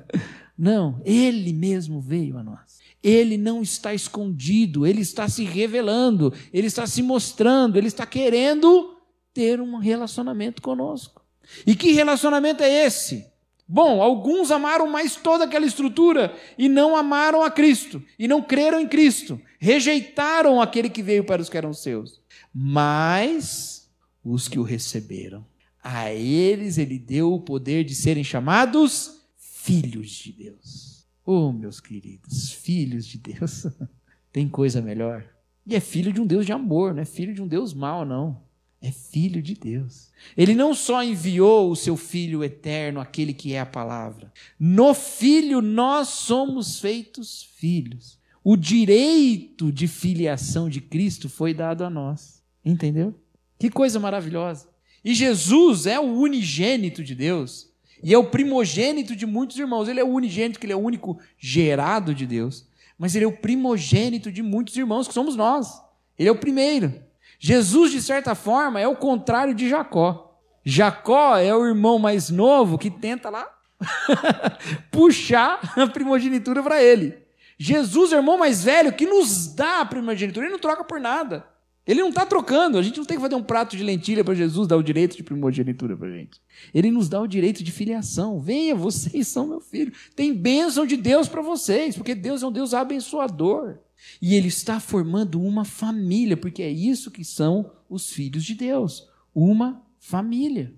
Não, 0.56 1.02
ele 1.04 1.52
mesmo 1.52 2.00
veio 2.00 2.38
a 2.38 2.42
nós. 2.42 2.85
Ele 3.02 3.36
não 3.36 3.62
está 3.62 3.94
escondido, 3.94 4.86
ele 4.86 5.00
está 5.00 5.28
se 5.28 5.44
revelando, 5.44 6.32
ele 6.52 6.66
está 6.66 6.86
se 6.86 7.02
mostrando, 7.02 7.76
ele 7.76 7.88
está 7.88 8.04
querendo 8.04 8.96
ter 9.32 9.60
um 9.60 9.76
relacionamento 9.76 10.60
conosco. 10.62 11.22
E 11.66 11.76
que 11.76 11.92
relacionamento 11.92 12.62
é 12.62 12.86
esse? 12.86 13.26
Bom, 13.68 14.00
alguns 14.00 14.50
amaram 14.50 14.86
mais 14.86 15.16
toda 15.16 15.44
aquela 15.44 15.66
estrutura 15.66 16.34
e 16.56 16.68
não 16.68 16.96
amaram 16.96 17.42
a 17.42 17.50
Cristo, 17.50 18.02
e 18.18 18.28
não 18.28 18.40
creram 18.40 18.80
em 18.80 18.88
Cristo, 18.88 19.40
rejeitaram 19.58 20.60
aquele 20.60 20.88
que 20.88 21.02
veio 21.02 21.24
para 21.24 21.42
os 21.42 21.48
que 21.48 21.56
eram 21.56 21.72
seus. 21.72 22.20
mas 22.52 23.76
os 24.24 24.48
que 24.48 24.58
o 24.58 24.62
receberam. 24.62 25.46
A 25.82 26.12
eles 26.12 26.78
ele 26.78 26.98
deu 26.98 27.32
o 27.32 27.40
poder 27.40 27.84
de 27.84 27.94
serem 27.94 28.24
chamados 28.24 29.20
filhos 29.36 30.10
de 30.10 30.32
Deus. 30.32 30.95
Oh, 31.28 31.50
meus 31.50 31.80
queridos, 31.80 32.52
filhos 32.52 33.04
de 33.04 33.18
Deus. 33.18 33.66
Tem 34.32 34.48
coisa 34.48 34.80
melhor? 34.80 35.24
E 35.66 35.74
é 35.74 35.80
filho 35.80 36.12
de 36.12 36.20
um 36.20 36.26
Deus 36.26 36.46
de 36.46 36.52
amor, 36.52 36.94
não 36.94 37.02
é 37.02 37.04
filho 37.04 37.34
de 37.34 37.42
um 37.42 37.48
Deus 37.48 37.74
mau, 37.74 38.04
não. 38.04 38.40
É 38.80 38.92
filho 38.92 39.42
de 39.42 39.54
Deus. 39.54 40.10
Ele 40.36 40.54
não 40.54 40.72
só 40.72 41.02
enviou 41.02 41.70
o 41.70 41.74
seu 41.74 41.96
Filho 41.96 42.44
eterno, 42.44 43.00
aquele 43.00 43.34
que 43.34 43.54
é 43.54 43.58
a 43.58 43.66
palavra. 43.66 44.32
No 44.60 44.94
Filho 44.94 45.60
nós 45.60 46.08
somos 46.08 46.78
feitos 46.78 47.42
filhos. 47.56 48.16
O 48.44 48.56
direito 48.56 49.72
de 49.72 49.88
filiação 49.88 50.68
de 50.68 50.80
Cristo 50.80 51.28
foi 51.28 51.52
dado 51.52 51.82
a 51.82 51.90
nós. 51.90 52.40
Entendeu? 52.64 53.18
Que 53.58 53.70
coisa 53.70 53.98
maravilhosa. 53.98 54.68
E 55.04 55.14
Jesus 55.14 55.86
é 55.86 55.98
o 55.98 56.20
unigênito 56.20 57.02
de 57.02 57.14
Deus. 57.14 57.68
E 58.02 58.12
é 58.12 58.18
o 58.18 58.24
primogênito 58.24 59.16
de 59.16 59.26
muitos 59.26 59.58
irmãos. 59.58 59.88
Ele 59.88 60.00
é 60.00 60.04
o 60.04 60.12
unigênito, 60.12 60.58
que 60.58 60.66
ele 60.66 60.72
é 60.72 60.76
o 60.76 60.80
único 60.80 61.18
gerado 61.38 62.14
de 62.14 62.26
Deus. 62.26 62.66
Mas 62.98 63.14
ele 63.14 63.24
é 63.24 63.28
o 63.28 63.36
primogênito 63.36 64.30
de 64.30 64.42
muitos 64.42 64.76
irmãos, 64.76 65.08
que 65.08 65.14
somos 65.14 65.36
nós. 65.36 65.82
Ele 66.18 66.28
é 66.28 66.32
o 66.32 66.38
primeiro. 66.38 66.94
Jesus, 67.38 67.92
de 67.92 68.02
certa 68.02 68.34
forma, 68.34 68.80
é 68.80 68.88
o 68.88 68.96
contrário 68.96 69.54
de 69.54 69.68
Jacó. 69.68 70.38
Jacó 70.64 71.36
é 71.36 71.54
o 71.54 71.66
irmão 71.66 71.98
mais 71.98 72.30
novo 72.30 72.78
que 72.78 72.90
tenta 72.90 73.30
lá 73.30 73.48
puxar 74.90 75.60
a 75.76 75.86
primogenitura 75.86 76.62
para 76.62 76.82
ele. 76.82 77.16
Jesus 77.58 78.12
é 78.12 78.16
o 78.16 78.18
irmão 78.18 78.36
mais 78.36 78.64
velho 78.64 78.92
que 78.92 79.06
nos 79.06 79.54
dá 79.54 79.80
a 79.80 79.86
primogenitura, 79.86 80.46
ele 80.46 80.52
não 80.52 80.60
troca 80.60 80.84
por 80.84 81.00
nada. 81.00 81.46
Ele 81.86 82.00
não 82.00 82.08
está 82.08 82.26
trocando, 82.26 82.78
a 82.78 82.82
gente 82.82 82.98
não 82.98 83.04
tem 83.04 83.16
que 83.16 83.22
fazer 83.22 83.36
um 83.36 83.42
prato 83.42 83.76
de 83.76 83.84
lentilha 83.84 84.24
para 84.24 84.34
Jesus 84.34 84.66
dar 84.66 84.76
o 84.76 84.82
direito 84.82 85.16
de 85.16 85.22
primogenitura 85.22 85.96
para 85.96 86.10
gente. 86.10 86.40
Ele 86.74 86.90
nos 86.90 87.08
dá 87.08 87.20
o 87.20 87.28
direito 87.28 87.62
de 87.62 87.70
filiação. 87.70 88.40
Venha, 88.40 88.74
vocês 88.74 89.28
são 89.28 89.46
meu 89.46 89.60
filho. 89.60 89.92
Tem 90.16 90.34
bênção 90.34 90.84
de 90.84 90.96
Deus 90.96 91.28
para 91.28 91.42
vocês, 91.42 91.96
porque 91.96 92.14
Deus 92.14 92.42
é 92.42 92.46
um 92.46 92.52
Deus 92.52 92.74
abençoador. 92.74 93.78
E 94.20 94.34
ele 94.34 94.48
está 94.48 94.80
formando 94.80 95.40
uma 95.40 95.64
família, 95.64 96.36
porque 96.36 96.62
é 96.62 96.70
isso 96.70 97.10
que 97.10 97.24
são 97.24 97.70
os 97.88 98.10
filhos 98.10 98.44
de 98.44 98.54
Deus 98.54 99.08
uma 99.36 99.82
família. 99.98 100.72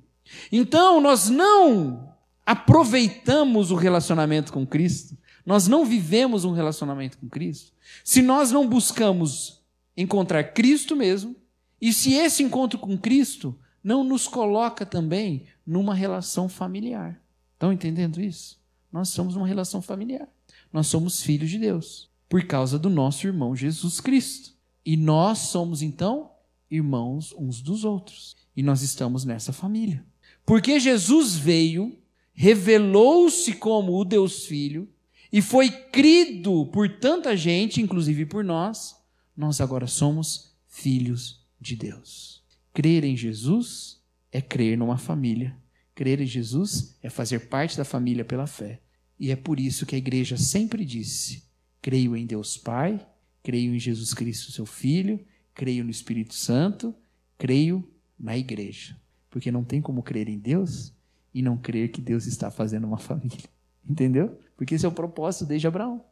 Então, 0.50 1.00
nós 1.00 1.30
não 1.30 2.12
aproveitamos 2.44 3.70
o 3.70 3.76
relacionamento 3.76 4.52
com 4.52 4.66
Cristo, 4.66 5.16
nós 5.46 5.68
não 5.68 5.84
vivemos 5.84 6.44
um 6.44 6.50
relacionamento 6.50 7.16
com 7.18 7.28
Cristo, 7.28 7.72
se 8.02 8.20
nós 8.20 8.50
não 8.50 8.68
buscamos 8.68 9.57
encontrar 10.02 10.44
Cristo 10.44 10.94
mesmo, 10.94 11.34
e 11.80 11.92
se 11.92 12.14
esse 12.14 12.42
encontro 12.42 12.78
com 12.78 12.96
Cristo 12.96 13.58
não 13.82 14.04
nos 14.04 14.28
coloca 14.28 14.86
também 14.86 15.44
numa 15.66 15.94
relação 15.94 16.48
familiar. 16.48 17.20
Estão 17.54 17.72
entendendo 17.72 18.20
isso? 18.20 18.58
Nós 18.92 19.08
somos 19.08 19.34
uma 19.34 19.46
relação 19.46 19.82
familiar. 19.82 20.28
Nós 20.72 20.86
somos 20.86 21.22
filhos 21.22 21.50
de 21.50 21.58
Deus 21.58 22.08
por 22.28 22.44
causa 22.44 22.78
do 22.78 22.88
nosso 22.88 23.26
irmão 23.26 23.56
Jesus 23.56 24.00
Cristo. 24.00 24.52
E 24.84 24.96
nós 24.96 25.38
somos 25.38 25.82
então 25.82 26.30
irmãos 26.70 27.34
uns 27.36 27.60
dos 27.60 27.84
outros. 27.84 28.36
E 28.56 28.62
nós 28.62 28.82
estamos 28.82 29.24
nessa 29.24 29.52
família. 29.52 30.04
Porque 30.44 30.78
Jesus 30.78 31.34
veio, 31.34 31.96
revelou-se 32.32 33.52
como 33.54 33.98
o 33.98 34.04
Deus 34.04 34.46
Filho 34.46 34.88
e 35.32 35.42
foi 35.42 35.70
crido 35.70 36.66
por 36.66 36.88
tanta 36.98 37.36
gente, 37.36 37.82
inclusive 37.82 38.24
por 38.24 38.42
nós, 38.42 38.97
nós 39.38 39.60
agora 39.60 39.86
somos 39.86 40.52
filhos 40.66 41.46
de 41.60 41.76
Deus. 41.76 42.42
Crer 42.74 43.04
em 43.04 43.16
Jesus 43.16 44.02
é 44.32 44.40
crer 44.40 44.76
numa 44.76 44.98
família. 44.98 45.56
Crer 45.94 46.20
em 46.20 46.26
Jesus 46.26 46.96
é 47.00 47.08
fazer 47.08 47.48
parte 47.48 47.76
da 47.76 47.84
família 47.84 48.24
pela 48.24 48.48
fé. 48.48 48.80
E 49.16 49.30
é 49.30 49.36
por 49.36 49.60
isso 49.60 49.86
que 49.86 49.94
a 49.94 49.98
igreja 49.98 50.36
sempre 50.36 50.84
disse: 50.84 51.44
Creio 51.80 52.16
em 52.16 52.26
Deus 52.26 52.56
Pai, 52.56 53.06
creio 53.40 53.72
em 53.72 53.78
Jesus 53.78 54.12
Cristo, 54.12 54.50
seu 54.50 54.66
Filho, 54.66 55.24
creio 55.54 55.84
no 55.84 55.90
Espírito 55.90 56.34
Santo, 56.34 56.92
creio 57.38 57.88
na 58.18 58.36
igreja. 58.36 59.00
Porque 59.30 59.52
não 59.52 59.62
tem 59.62 59.80
como 59.80 60.02
crer 60.02 60.28
em 60.28 60.38
Deus 60.38 60.92
e 61.32 61.42
não 61.42 61.56
crer 61.56 61.92
que 61.92 62.00
Deus 62.00 62.26
está 62.26 62.50
fazendo 62.50 62.88
uma 62.88 62.98
família. 62.98 63.48
Entendeu? 63.88 64.36
Porque 64.56 64.74
esse 64.74 64.84
é 64.84 64.88
o 64.88 64.92
propósito 64.92 65.46
desde 65.46 65.68
Abraão. 65.68 66.04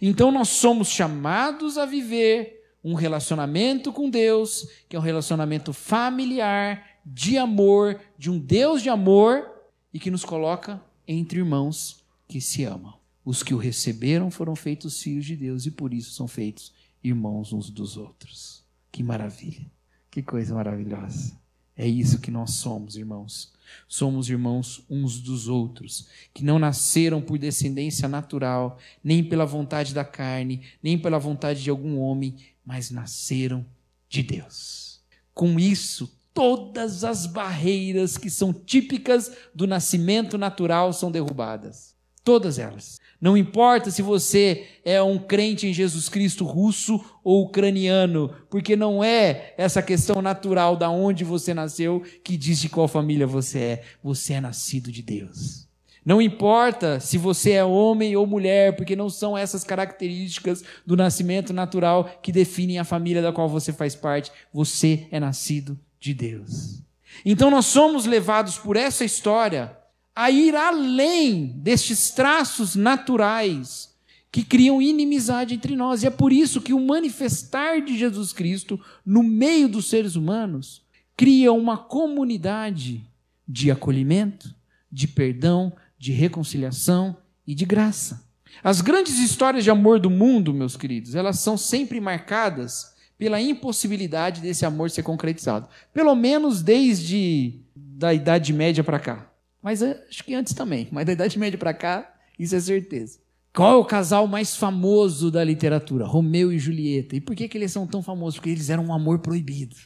Então 0.00 0.32
nós 0.32 0.48
somos 0.48 0.88
chamados 0.88 1.76
a 1.76 1.84
viver 1.84 2.59
um 2.82 2.94
relacionamento 2.94 3.92
com 3.92 4.08
Deus, 4.08 4.68
que 4.88 4.96
é 4.96 4.98
um 4.98 5.02
relacionamento 5.02 5.72
familiar, 5.72 6.86
de 7.04 7.38
amor, 7.38 8.00
de 8.18 8.30
um 8.30 8.38
Deus 8.38 8.82
de 8.82 8.88
amor 8.88 9.50
e 9.92 9.98
que 9.98 10.10
nos 10.10 10.24
coloca 10.24 10.80
entre 11.06 11.38
irmãos 11.38 12.04
que 12.28 12.40
se 12.40 12.64
amam. 12.64 12.94
Os 13.24 13.42
que 13.42 13.54
o 13.54 13.58
receberam 13.58 14.30
foram 14.30 14.56
feitos 14.56 15.02
filhos 15.02 15.26
de 15.26 15.36
Deus 15.36 15.66
e 15.66 15.70
por 15.70 15.92
isso 15.92 16.12
são 16.12 16.26
feitos 16.26 16.72
irmãos 17.02 17.52
uns 17.52 17.70
dos 17.70 17.96
outros. 17.96 18.64
Que 18.90 19.02
maravilha! 19.02 19.66
Que 20.10 20.22
coisa 20.22 20.54
maravilhosa! 20.54 21.38
É 21.76 21.86
isso 21.86 22.20
que 22.20 22.30
nós 22.30 22.50
somos, 22.54 22.96
irmãos. 22.96 23.52
Somos 23.88 24.28
irmãos 24.28 24.84
uns 24.90 25.18
dos 25.18 25.48
outros, 25.48 26.08
que 26.34 26.44
não 26.44 26.58
nasceram 26.58 27.22
por 27.22 27.38
descendência 27.38 28.08
natural, 28.08 28.78
nem 29.02 29.24
pela 29.24 29.46
vontade 29.46 29.94
da 29.94 30.04
carne, 30.04 30.60
nem 30.82 30.98
pela 30.98 31.18
vontade 31.18 31.62
de 31.62 31.70
algum 31.70 31.98
homem, 31.98 32.36
mas 32.64 32.90
nasceram 32.90 33.64
de 34.08 34.22
Deus. 34.22 35.00
Com 35.32 35.58
isso, 35.58 36.18
todas 36.34 37.04
as 37.04 37.26
barreiras 37.26 38.16
que 38.16 38.30
são 38.30 38.52
típicas 38.52 39.32
do 39.54 39.66
nascimento 39.66 40.36
natural 40.36 40.92
são 40.92 41.10
derrubadas. 41.10 41.94
Todas 42.22 42.58
elas. 42.58 42.98
Não 43.20 43.36
importa 43.36 43.90
se 43.90 44.02
você 44.02 44.66
é 44.84 45.02
um 45.02 45.18
crente 45.18 45.66
em 45.66 45.72
Jesus 45.72 46.08
Cristo 46.08 46.44
russo 46.44 47.02
ou 47.24 47.44
ucraniano, 47.44 48.34
porque 48.50 48.76
não 48.76 49.02
é 49.02 49.54
essa 49.56 49.82
questão 49.82 50.20
natural 50.20 50.76
da 50.76 50.90
onde 50.90 51.24
você 51.24 51.54
nasceu 51.54 52.02
que 52.22 52.36
diz 52.36 52.58
de 52.58 52.68
qual 52.68 52.88
família 52.88 53.26
você 53.26 53.58
é. 53.58 53.84
Você 54.02 54.34
é 54.34 54.40
nascido 54.40 54.92
de 54.92 55.02
Deus. 55.02 55.69
Não 56.04 56.20
importa 56.20 56.98
se 56.98 57.18
você 57.18 57.52
é 57.52 57.64
homem 57.64 58.16
ou 58.16 58.26
mulher, 58.26 58.74
porque 58.74 58.96
não 58.96 59.10
são 59.10 59.36
essas 59.36 59.62
características 59.62 60.64
do 60.86 60.96
nascimento 60.96 61.52
natural 61.52 62.10
que 62.22 62.32
definem 62.32 62.78
a 62.78 62.84
família 62.84 63.20
da 63.20 63.32
qual 63.32 63.48
você 63.48 63.72
faz 63.72 63.94
parte. 63.94 64.32
Você 64.52 65.06
é 65.10 65.20
nascido 65.20 65.78
de 65.98 66.14
Deus. 66.14 66.82
Então 67.24 67.50
nós 67.50 67.66
somos 67.66 68.06
levados 68.06 68.56
por 68.56 68.76
essa 68.76 69.04
história 69.04 69.76
a 70.14 70.30
ir 70.30 70.54
além 70.56 71.46
destes 71.58 72.10
traços 72.10 72.74
naturais 72.74 73.90
que 74.32 74.44
criam 74.44 74.80
inimizade 74.80 75.54
entre 75.54 75.76
nós. 75.76 76.02
E 76.02 76.06
é 76.06 76.10
por 76.10 76.32
isso 76.32 76.60
que 76.60 76.72
o 76.72 76.80
manifestar 76.80 77.80
de 77.80 77.98
Jesus 77.98 78.32
Cristo 78.32 78.80
no 79.04 79.22
meio 79.22 79.68
dos 79.68 79.88
seres 79.88 80.16
humanos 80.16 80.82
cria 81.16 81.52
uma 81.52 81.76
comunidade 81.76 83.04
de 83.46 83.70
acolhimento, 83.70 84.54
de 84.90 85.08
perdão, 85.08 85.72
de 86.00 86.12
reconciliação 86.12 87.14
e 87.46 87.54
de 87.54 87.66
graça. 87.66 88.24
As 88.64 88.80
grandes 88.80 89.18
histórias 89.18 89.62
de 89.62 89.70
amor 89.70 90.00
do 90.00 90.08
mundo, 90.08 90.54
meus 90.54 90.74
queridos, 90.74 91.14
elas 91.14 91.38
são 91.38 91.58
sempre 91.58 92.00
marcadas 92.00 92.94
pela 93.18 93.38
impossibilidade 93.38 94.40
desse 94.40 94.64
amor 94.64 94.90
ser 94.90 95.02
concretizado. 95.02 95.68
Pelo 95.92 96.14
menos 96.14 96.62
desde 96.62 97.60
da 97.76 98.14
Idade 98.14 98.50
Média 98.50 98.82
para 98.82 98.98
cá. 98.98 99.30
Mas 99.62 99.82
acho 99.82 100.24
que 100.24 100.34
antes 100.34 100.54
também. 100.54 100.88
Mas 100.90 101.04
da 101.04 101.12
Idade 101.12 101.38
Média 101.38 101.58
para 101.58 101.74
cá, 101.74 102.14
isso 102.38 102.56
é 102.56 102.60
certeza. 102.60 103.18
Qual 103.52 103.72
é 103.72 103.76
o 103.76 103.84
casal 103.84 104.26
mais 104.26 104.56
famoso 104.56 105.30
da 105.30 105.44
literatura? 105.44 106.06
Romeu 106.06 106.50
e 106.50 106.58
Julieta. 106.58 107.14
E 107.14 107.20
por 107.20 107.36
que, 107.36 107.46
que 107.46 107.58
eles 107.58 107.70
são 107.70 107.86
tão 107.86 108.02
famosos? 108.02 108.38
Porque 108.38 108.50
eles 108.50 108.70
eram 108.70 108.86
um 108.86 108.94
amor 108.94 109.18
proibido. 109.18 109.76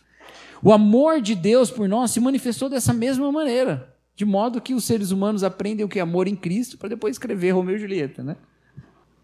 O 0.63 0.73
amor 0.73 1.21
de 1.21 1.35
Deus 1.35 1.73
por 1.73 1.89
nós 1.89 2.13
se 2.13 2.21
manifestou 2.21 2.69
dessa 2.69 2.93
mesma 2.93 3.33
maneira. 3.33 3.94
De 4.15 4.25
modo 4.25 4.61
que 4.61 4.75
os 4.75 4.85
seres 4.85 5.11
humanos 5.11 5.43
aprendem 5.43 5.85
o 5.85 5.89
que 5.89 5.99
é 5.99 6.03
amor 6.03 6.29
em 6.29 6.37
Cristo 6.37 6.79
para 6.79 6.89
depois 6.89 7.15
escrever 7.15 7.51
Romeu 7.51 7.77
e 7.77 7.79
Julieta, 7.79 8.23
né? 8.23 8.37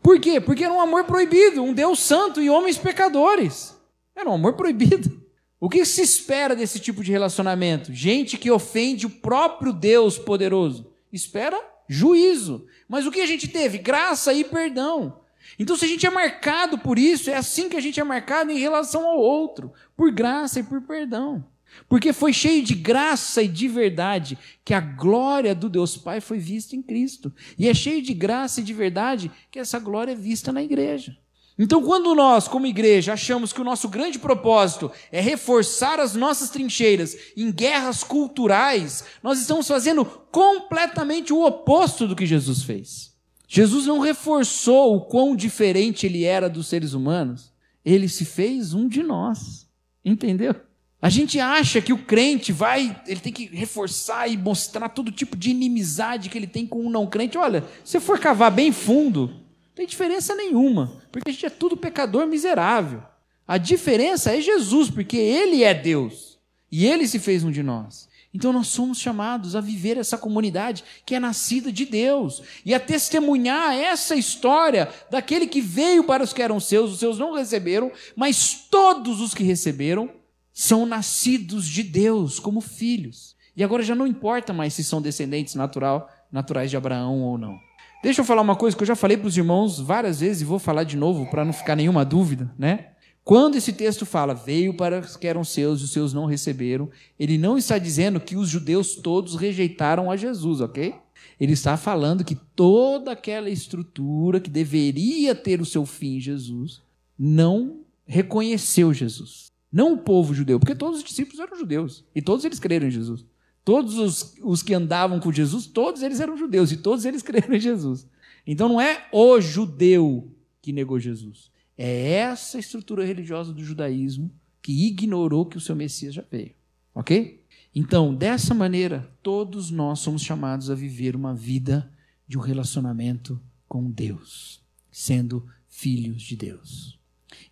Por 0.03 0.19
quê? 0.19 0.41
Porque 0.41 0.65
era 0.65 0.73
um 0.73 0.81
amor 0.81 1.05
proibido, 1.05 1.63
um 1.63 1.75
Deus 1.75 2.01
santo 2.01 2.41
e 2.41 2.51
homens 2.51 2.79
pecadores. 2.79 3.77
Era 4.17 4.29
um 4.29 4.35
amor 4.35 4.55
proibido. 4.55 5.21
O 5.61 5.69
que 5.69 5.85
se 5.85 6.01
espera 6.01 6.57
desse 6.57 6.81
tipo 6.81 7.05
de 7.05 7.13
relacionamento? 7.13 7.93
Gente 7.93 8.39
que 8.39 8.51
ofende 8.51 9.07
o 9.07 9.11
próprio 9.11 9.73
Deus 9.73 10.19
poderoso. 10.19 10.91
Espera 11.13 11.61
juízo. 11.87 12.67
Mas 12.89 13.07
o 13.07 13.11
que 13.11 13.21
a 13.21 13.27
gente 13.27 13.47
teve? 13.47 13.77
Graça 13.77 14.33
e 14.33 14.43
perdão. 14.43 15.21
Então, 15.59 15.77
se 15.77 15.85
a 15.85 15.89
gente 15.89 16.07
é 16.07 16.11
marcado 16.11 16.79
por 16.79 16.99
isso, 16.99 17.29
é 17.29 17.37
assim 17.37 17.69
que 17.69 17.77
a 17.77 17.81
gente 17.81 18.01
é 18.01 18.05
marcado 18.05 18.51
em 18.51 18.59
relação 18.59 19.07
ao 19.07 19.19
outro, 19.19 19.73
por 19.97 20.11
graça 20.11 20.61
e 20.61 20.63
por 20.63 20.81
perdão. 20.83 21.45
Porque 21.89 22.13
foi 22.13 22.33
cheio 22.33 22.63
de 22.63 22.75
graça 22.75 23.43
e 23.43 23.49
de 23.49 23.69
verdade 23.69 24.39
que 24.65 24.75
a 24.75 24.81
glória 24.81 25.55
do 25.55 25.69
Deus 25.69 25.97
Pai 25.97 26.21
foi 26.21 26.39
vista 26.39 26.77
em 26.77 26.83
Cristo. 26.83 27.33
E 27.59 27.69
é 27.69 27.75
cheio 27.75 28.03
de 28.03 28.15
graça 28.15 28.61
e 28.61 28.65
de 28.65 28.73
verdade 28.73 29.31
que 29.51 29.59
essa 29.59 29.79
glória 29.79 30.13
é 30.13 30.17
vista 30.17 30.53
na 30.53 30.63
igreja. 30.63 31.17
Então, 31.59 31.83
quando 31.83 32.15
nós, 32.15 32.49
como 32.49 32.67
igreja, 32.67 33.13
achamos 33.13 33.53
que 33.53 33.61
o 33.61 33.65
nosso 33.65 33.87
grande 33.87 34.19
propósito 34.19 34.91
é 35.13 35.21
reforçar 35.21 36.01
as 36.01 36.15
nossas 36.15 36.49
trincheiras 36.49 37.15
em 37.37 37.53
guerras 37.53 38.03
culturais, 38.03 39.05
nós 39.23 39.39
estamos 39.39 39.69
fazendo 39.69 40.03
completamente 40.05 41.35
o 41.35 41.45
oposto 41.45 42.09
do 42.09 42.17
que 42.17 42.25
Jesus 42.25 42.63
fez. 42.63 43.15
Jesus 43.47 43.85
não 43.87 43.99
reforçou 43.99 44.97
o 44.97 45.03
quão 45.03 45.37
diferente 45.37 46.07
ele 46.07 46.25
era 46.25 46.49
dos 46.49 46.67
seres 46.67 46.95
humanos, 46.95 47.53
ele 47.85 48.09
se 48.09 48.25
fez 48.25 48.73
um 48.73 48.89
de 48.89 49.03
nós. 49.03 49.69
Entendeu? 50.03 50.55
A 51.03 51.09
gente 51.09 51.41
acha 51.41 51.81
que 51.81 51.93
o 51.93 51.99
crente 52.05 52.53
vai, 52.53 53.01
ele 53.07 53.21
tem 53.21 53.33
que 53.33 53.47
reforçar 53.47 54.29
e 54.29 54.37
mostrar 54.37 54.89
todo 54.91 55.11
tipo 55.11 55.35
de 55.35 55.51
inimizade 55.51 56.29
que 56.29 56.37
ele 56.37 56.47
tem 56.47 56.67
com 56.67 56.85
o 56.87 56.91
não 56.91 57.07
crente. 57.07 57.39
Olha, 57.39 57.65
se 57.83 57.99
for 57.99 58.19
cavar 58.19 58.51
bem 58.51 58.71
fundo, 58.71 59.35
tem 59.75 59.87
diferença 59.87 60.35
nenhuma, 60.35 61.03
porque 61.11 61.31
a 61.31 61.33
gente 61.33 61.47
é 61.47 61.51
tudo 61.51 61.77
pecador 61.77 62.27
miserável. 62.27 63.03
A 63.49 63.57
diferença 63.57 64.37
é 64.37 64.41
Jesus, 64.41 64.91
porque 64.91 65.17
Ele 65.17 65.65
é 65.65 65.73
Deus 65.73 66.39
e 66.71 66.87
Ele 66.87 67.09
se 67.09 67.19
fez 67.19 67.43
um 67.43 67.51
de 67.51 67.63
nós. 67.63 68.09
Então 68.33 68.53
nós 68.53 68.69
somos 68.69 68.99
chamados 68.99 69.57
a 69.57 69.61
viver 69.61 69.97
essa 69.97 70.19
comunidade 70.19 70.85
que 71.05 71.15
é 71.15 71.19
nascida 71.19 71.73
de 71.73 71.85
Deus 71.85 72.43
e 72.65 72.75
a 72.75 72.79
testemunhar 72.79 73.75
essa 73.75 74.15
história 74.15 74.89
daquele 75.11 75.47
que 75.47 75.61
veio 75.61 76.05
para 76.05 76.23
os 76.23 76.33
que 76.33 76.43
eram 76.43 76.61
seus, 76.61 76.93
os 76.93 76.99
seus 77.01 77.19
não 77.19 77.35
receberam, 77.35 77.91
mas 78.15 78.67
todos 78.71 79.21
os 79.21 79.35
que 79.35 79.43
receberam 79.43 80.11
são 80.53 80.87
nascidos 80.87 81.67
de 81.67 81.83
Deus 81.83 82.39
como 82.39 82.61
filhos. 82.61 83.37
E 83.57 83.65
agora 83.65 83.83
já 83.83 83.95
não 83.95 84.07
importa 84.07 84.53
mais 84.53 84.75
se 84.75 84.85
são 84.85 85.03
descendentes 85.03 85.55
natural, 85.55 86.09
naturais 86.31 86.71
de 86.71 86.77
Abraão 86.77 87.21
ou 87.23 87.37
não. 87.37 87.59
Deixa 88.03 88.23
eu 88.23 88.25
falar 88.25 88.41
uma 88.41 88.57
coisa 88.57 88.77
que 88.77 88.83
eu 88.83 88.87
já 88.87 88.97
falei 88.97 89.17
para 89.17 89.27
os 89.27 89.37
irmãos 89.37 89.79
várias 89.79 90.21
vezes 90.21 90.41
e 90.41 90.47
vou 90.47 90.59
falar 90.59 90.85
de 90.85 90.97
novo 90.97 91.27
para 91.31 91.45
não 91.45 91.53
ficar 91.53 91.77
nenhuma 91.77 92.05
dúvida, 92.05 92.51
né? 92.59 92.93
Quando 93.23 93.57
esse 93.57 93.73
texto 93.75 94.07
fala, 94.07 94.35
veio 94.35 94.75
para 94.75 95.01
os 95.01 95.17
que 95.17 95.27
eram 95.27 95.45
seus 95.45 95.81
e 95.81 95.85
os 95.85 95.93
seus 95.93 96.15
não 96.15 96.25
receberam, 96.25 96.89
ele 97.19 97.37
não 97.37 97.59
está 97.59 97.77
dizendo 97.77 98.19
que 98.19 98.37
os 98.37 98.49
judeus 98.49 98.97
todos 98.97 99.37
rejeitaram 99.37 100.11
a 100.11 100.17
Jesus, 100.17 100.61
ok? 100.63 100.95
Ele 101.39 101.53
está 101.53 101.77
falando 101.77 102.25
que 102.25 102.35
toda 102.35 103.13
aquela 103.13 103.51
estrutura 103.51 104.41
que 104.41 104.51
deveria 104.51 105.35
ter 105.35 105.61
o 105.61 105.67
seu 105.67 105.85
fim 105.85 106.17
em 106.17 106.21
Jesus 106.21 106.83
não 107.19 107.81
reconheceu 108.07 108.93
Jesus. 108.95 109.50
Não 109.73 109.93
o 109.93 109.99
povo 109.99 110.35
judeu, 110.35 110.59
porque 110.59 110.75
todos 110.75 110.99
os 110.99 111.05
discípulos 111.05 111.39
eram 111.39 111.57
judeus 111.57 112.05
e 112.15 112.21
todos 112.21 112.45
eles 112.45 112.59
creram 112.59 112.89
em 112.89 112.91
Jesus. 112.91 113.25
Todos 113.65 113.97
os, 113.97 114.35
os 114.43 114.63
que 114.63 114.75
andavam 114.75 115.21
com 115.21 115.33
Jesus, 115.33 115.67
todos 115.67 116.03
eles 116.03 116.19
eram 116.19 116.37
judeus 116.37 116.73
e 116.73 116.77
todos 116.77 117.05
eles 117.05 117.23
creram 117.23 117.55
em 117.55 117.61
Jesus. 117.61 118.07
Então 118.47 118.69
não 118.69 118.81
é 118.81 119.09
o 119.13 119.41
judeu 119.41 120.35
que 120.61 120.73
negou 120.73 120.99
Jesus. 120.99 121.51
É 121.77 122.13
essa 122.13 122.59
estrutura 122.59 123.05
religiosa 123.05 123.53
do 123.53 123.65
judaísmo 123.65 124.31
que 124.61 124.87
ignorou 124.87 125.47
que 125.47 125.57
o 125.57 125.61
seu 125.61 125.77
Messias 125.77 126.15
já 126.15 126.25
veio. 126.31 126.53
Ok? 126.95 127.43
Então, 127.75 128.13
dessa 128.15 128.53
maneira, 128.53 129.11
todos 129.23 129.71
nós 129.71 130.01
somos 130.01 130.23
chamados 130.23 130.71
a 130.71 130.75
viver 130.75 131.15
uma 131.15 131.33
vida 131.33 131.91
de 132.27 132.37
um 132.37 132.41
relacionamento 132.41 133.41
com 133.69 133.89
Deus, 133.89 134.61
sendo 134.91 135.47
filhos 135.69 136.23
de 136.23 136.37
Deus. 136.37 136.99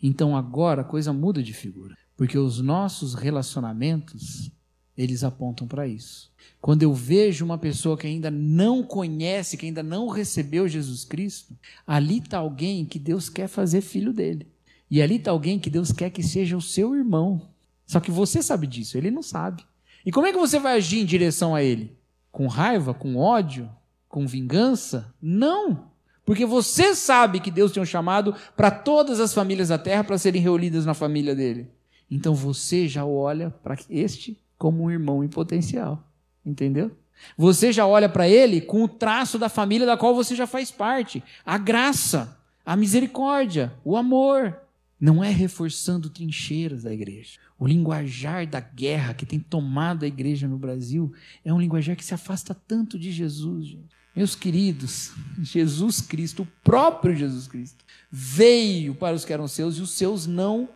Então 0.02 0.36
agora 0.36 0.82
a 0.82 0.84
coisa 0.84 1.12
muda 1.12 1.42
de 1.42 1.52
figura, 1.52 1.96
porque 2.18 2.36
os 2.36 2.60
nossos 2.60 3.14
relacionamentos 3.14 4.50
eles 4.96 5.22
apontam 5.22 5.68
para 5.68 5.86
isso. 5.86 6.32
Quando 6.60 6.82
eu 6.82 6.92
vejo 6.92 7.44
uma 7.44 7.56
pessoa 7.56 7.96
que 7.96 8.08
ainda 8.08 8.28
não 8.28 8.82
conhece, 8.82 9.56
que 9.56 9.66
ainda 9.66 9.84
não 9.84 10.08
recebeu 10.08 10.66
Jesus 10.66 11.04
Cristo, 11.04 11.56
ali 11.86 12.18
está 12.18 12.38
alguém 12.38 12.84
que 12.84 12.98
Deus 12.98 13.28
quer 13.28 13.46
fazer 13.46 13.82
filho 13.82 14.12
dele. 14.12 14.48
E 14.90 15.00
ali 15.00 15.14
está 15.14 15.30
alguém 15.30 15.60
que 15.60 15.70
Deus 15.70 15.92
quer 15.92 16.10
que 16.10 16.20
seja 16.20 16.56
o 16.56 16.60
seu 16.60 16.96
irmão. 16.96 17.48
Só 17.86 18.00
que 18.00 18.10
você 18.10 18.42
sabe 18.42 18.66
disso, 18.66 18.98
ele 18.98 19.12
não 19.12 19.22
sabe. 19.22 19.64
E 20.04 20.10
como 20.10 20.26
é 20.26 20.32
que 20.32 20.38
você 20.38 20.58
vai 20.58 20.74
agir 20.74 20.98
em 20.98 21.06
direção 21.06 21.54
a 21.54 21.62
ele? 21.62 21.96
Com 22.32 22.48
raiva, 22.48 22.92
com 22.92 23.16
ódio, 23.16 23.70
com 24.08 24.26
vingança? 24.26 25.14
Não! 25.22 25.88
Porque 26.24 26.44
você 26.44 26.96
sabe 26.96 27.38
que 27.38 27.52
Deus 27.52 27.70
tem 27.70 27.80
um 27.80 27.86
chamado 27.86 28.34
para 28.56 28.72
todas 28.72 29.20
as 29.20 29.32
famílias 29.32 29.68
da 29.68 29.78
terra 29.78 30.02
para 30.02 30.18
serem 30.18 30.42
reunidas 30.42 30.84
na 30.84 30.94
família 30.94 31.36
dele. 31.36 31.77
Então 32.10 32.34
você 32.34 32.88
já 32.88 33.04
olha 33.04 33.50
para 33.50 33.76
este 33.88 34.38
como 34.56 34.84
um 34.84 34.90
irmão 34.90 35.22
em 35.22 35.28
potencial. 35.28 36.02
Entendeu? 36.44 36.90
Você 37.36 37.72
já 37.72 37.86
olha 37.86 38.08
para 38.08 38.28
ele 38.28 38.60
com 38.60 38.82
o 38.82 38.88
traço 38.88 39.38
da 39.38 39.48
família 39.48 39.86
da 39.86 39.96
qual 39.96 40.14
você 40.14 40.34
já 40.34 40.46
faz 40.46 40.70
parte. 40.70 41.22
A 41.44 41.58
graça, 41.58 42.38
a 42.64 42.76
misericórdia, 42.76 43.72
o 43.84 43.96
amor. 43.96 44.56
Não 45.00 45.22
é 45.22 45.30
reforçando 45.30 46.10
trincheiras 46.10 46.82
da 46.82 46.92
igreja. 46.92 47.38
O 47.56 47.68
linguajar 47.68 48.48
da 48.48 48.58
guerra 48.58 49.14
que 49.14 49.24
tem 49.24 49.38
tomado 49.38 50.04
a 50.04 50.08
igreja 50.08 50.48
no 50.48 50.58
Brasil 50.58 51.12
é 51.44 51.52
um 51.52 51.60
linguajar 51.60 51.94
que 51.94 52.04
se 52.04 52.14
afasta 52.14 52.52
tanto 52.52 52.98
de 52.98 53.12
Jesus, 53.12 53.66
gente. 53.66 53.96
Meus 54.14 54.34
queridos, 54.34 55.12
Jesus 55.40 56.00
Cristo, 56.00 56.42
o 56.42 56.48
próprio 56.64 57.14
Jesus 57.14 57.46
Cristo, 57.46 57.84
veio 58.10 58.92
para 58.92 59.14
os 59.14 59.24
que 59.24 59.32
eram 59.32 59.46
seus 59.46 59.76
e 59.76 59.80
os 59.80 59.90
seus 59.90 60.26
não 60.26 60.68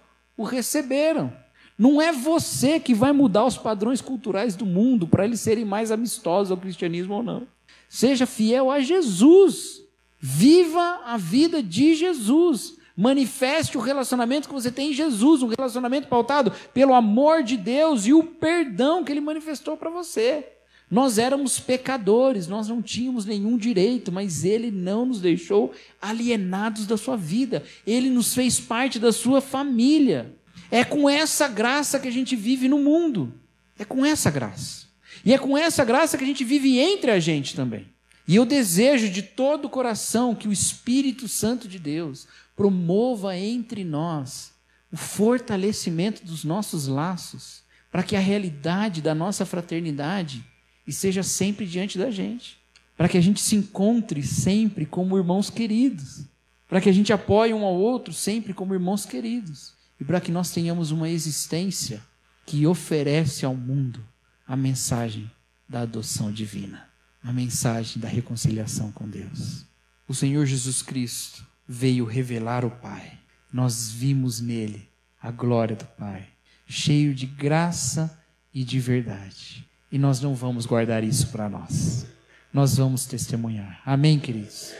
o 0.42 0.46
receberam. 0.46 1.32
Não 1.78 2.00
é 2.00 2.12
você 2.12 2.78
que 2.78 2.94
vai 2.94 3.12
mudar 3.12 3.44
os 3.44 3.56
padrões 3.56 4.00
culturais 4.00 4.54
do 4.54 4.66
mundo 4.66 5.06
para 5.06 5.24
eles 5.24 5.40
serem 5.40 5.64
mais 5.64 5.90
amistosos 5.90 6.50
ao 6.50 6.56
cristianismo 6.56 7.14
ou 7.14 7.22
não. 7.22 7.46
Seja 7.88 8.26
fiel 8.26 8.70
a 8.70 8.80
Jesus. 8.80 9.82
Viva 10.20 11.00
a 11.04 11.16
vida 11.16 11.62
de 11.62 11.94
Jesus. 11.94 12.76
Manifeste 12.96 13.78
o 13.78 13.80
relacionamento 13.80 14.48
que 14.48 14.54
você 14.54 14.70
tem 14.70 14.90
em 14.90 14.94
Jesus, 14.94 15.42
um 15.42 15.48
relacionamento 15.48 16.08
pautado 16.08 16.52
pelo 16.74 16.92
amor 16.92 17.42
de 17.42 17.56
Deus 17.56 18.06
e 18.06 18.12
o 18.12 18.22
perdão 18.22 19.02
que 19.02 19.10
ele 19.10 19.20
manifestou 19.20 19.76
para 19.76 19.90
você. 19.90 20.51
Nós 20.92 21.16
éramos 21.16 21.58
pecadores, 21.58 22.46
nós 22.46 22.68
não 22.68 22.82
tínhamos 22.82 23.24
nenhum 23.24 23.56
direito, 23.56 24.12
mas 24.12 24.44
Ele 24.44 24.70
não 24.70 25.06
nos 25.06 25.22
deixou 25.22 25.72
alienados 25.98 26.86
da 26.86 26.98
sua 26.98 27.16
vida, 27.16 27.64
Ele 27.86 28.10
nos 28.10 28.34
fez 28.34 28.60
parte 28.60 28.98
da 28.98 29.10
sua 29.10 29.40
família. 29.40 30.36
É 30.70 30.84
com 30.84 31.08
essa 31.08 31.48
graça 31.48 31.98
que 31.98 32.08
a 32.08 32.10
gente 32.10 32.36
vive 32.36 32.68
no 32.68 32.76
mundo. 32.76 33.32
É 33.78 33.86
com 33.86 34.04
essa 34.04 34.30
graça. 34.30 34.86
E 35.24 35.32
é 35.32 35.38
com 35.38 35.56
essa 35.56 35.82
graça 35.82 36.18
que 36.18 36.24
a 36.24 36.26
gente 36.26 36.44
vive 36.44 36.78
entre 36.78 37.10
a 37.10 37.18
gente 37.18 37.56
também. 37.56 37.86
E 38.28 38.36
eu 38.36 38.44
desejo 38.44 39.08
de 39.08 39.22
todo 39.22 39.64
o 39.64 39.70
coração 39.70 40.34
que 40.34 40.46
o 40.46 40.52
Espírito 40.52 41.26
Santo 41.26 41.66
de 41.66 41.78
Deus 41.78 42.28
promova 42.54 43.34
entre 43.34 43.82
nós 43.82 44.52
o 44.92 44.96
fortalecimento 44.98 46.22
dos 46.22 46.44
nossos 46.44 46.86
laços, 46.86 47.62
para 47.90 48.02
que 48.02 48.14
a 48.14 48.20
realidade 48.20 49.00
da 49.00 49.14
nossa 49.14 49.46
fraternidade 49.46 50.51
esteja 50.86 51.22
sempre 51.22 51.66
diante 51.66 51.98
da 51.98 52.10
gente, 52.10 52.58
para 52.96 53.08
que 53.08 53.18
a 53.18 53.20
gente 53.20 53.40
se 53.40 53.56
encontre 53.56 54.22
sempre 54.22 54.84
como 54.86 55.16
irmãos 55.16 55.50
queridos, 55.50 56.24
para 56.68 56.80
que 56.80 56.88
a 56.88 56.92
gente 56.92 57.12
apoie 57.12 57.52
um 57.52 57.64
ao 57.64 57.74
outro 57.74 58.12
sempre 58.12 58.54
como 58.54 58.74
irmãos 58.74 59.04
queridos 59.04 59.74
e 60.00 60.04
para 60.04 60.20
que 60.20 60.32
nós 60.32 60.50
tenhamos 60.50 60.90
uma 60.90 61.08
existência 61.08 62.02
que 62.46 62.66
oferece 62.66 63.44
ao 63.44 63.54
mundo 63.54 64.04
a 64.46 64.56
mensagem 64.56 65.30
da 65.68 65.82
adoção 65.82 66.32
divina, 66.32 66.88
a 67.22 67.32
mensagem 67.32 68.00
da 68.00 68.08
reconciliação 68.08 68.90
com 68.92 69.08
Deus. 69.08 69.64
O 70.08 70.14
Senhor 70.14 70.44
Jesus 70.44 70.82
Cristo 70.82 71.46
veio 71.66 72.04
revelar 72.04 72.64
o 72.64 72.70
Pai. 72.70 73.18
Nós 73.52 73.90
vimos 73.90 74.40
nele 74.40 74.88
a 75.20 75.30
glória 75.30 75.76
do 75.76 75.84
Pai, 75.84 76.28
cheio 76.66 77.14
de 77.14 77.26
graça 77.26 78.18
e 78.52 78.64
de 78.64 78.80
verdade. 78.80 79.68
E 79.92 79.98
nós 79.98 80.20
não 80.20 80.34
vamos 80.34 80.66
guardar 80.66 81.04
isso 81.04 81.28
para 81.28 81.48
nós. 81.48 82.06
Nós 82.52 82.76
vamos 82.76 83.06
testemunhar. 83.06 83.80
Amém, 83.86 84.18
queridos? 84.18 84.72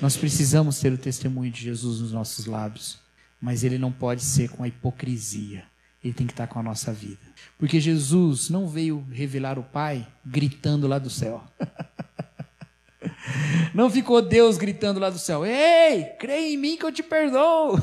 Nós 0.00 0.16
precisamos 0.16 0.80
ter 0.80 0.92
o 0.92 0.98
testemunho 0.98 1.52
de 1.52 1.62
Jesus 1.62 2.00
nos 2.00 2.12
nossos 2.12 2.46
lábios 2.46 2.98
mas 3.40 3.62
ele 3.62 3.78
não 3.78 3.92
pode 3.92 4.22
ser 4.22 4.50
com 4.50 4.62
a 4.62 4.68
hipocrisia. 4.68 5.64
Ele 6.02 6.12
tem 6.12 6.26
que 6.26 6.32
estar 6.32 6.46
com 6.46 6.58
a 6.58 6.62
nossa 6.62 6.92
vida. 6.92 7.20
Porque 7.56 7.80
Jesus 7.80 8.50
não 8.50 8.68
veio 8.68 9.04
revelar 9.10 9.58
o 9.58 9.64
Pai 9.64 10.06
gritando 10.24 10.86
lá 10.86 10.98
do 10.98 11.10
céu. 11.10 11.42
Não 13.74 13.88
ficou 13.88 14.20
Deus 14.20 14.56
gritando 14.56 14.98
lá 14.98 15.08
do 15.08 15.18
céu: 15.18 15.46
Ei, 15.46 16.04
crê 16.18 16.52
em 16.52 16.56
mim 16.56 16.76
que 16.76 16.84
eu 16.84 16.90
te 16.90 17.02
perdoo. 17.02 17.78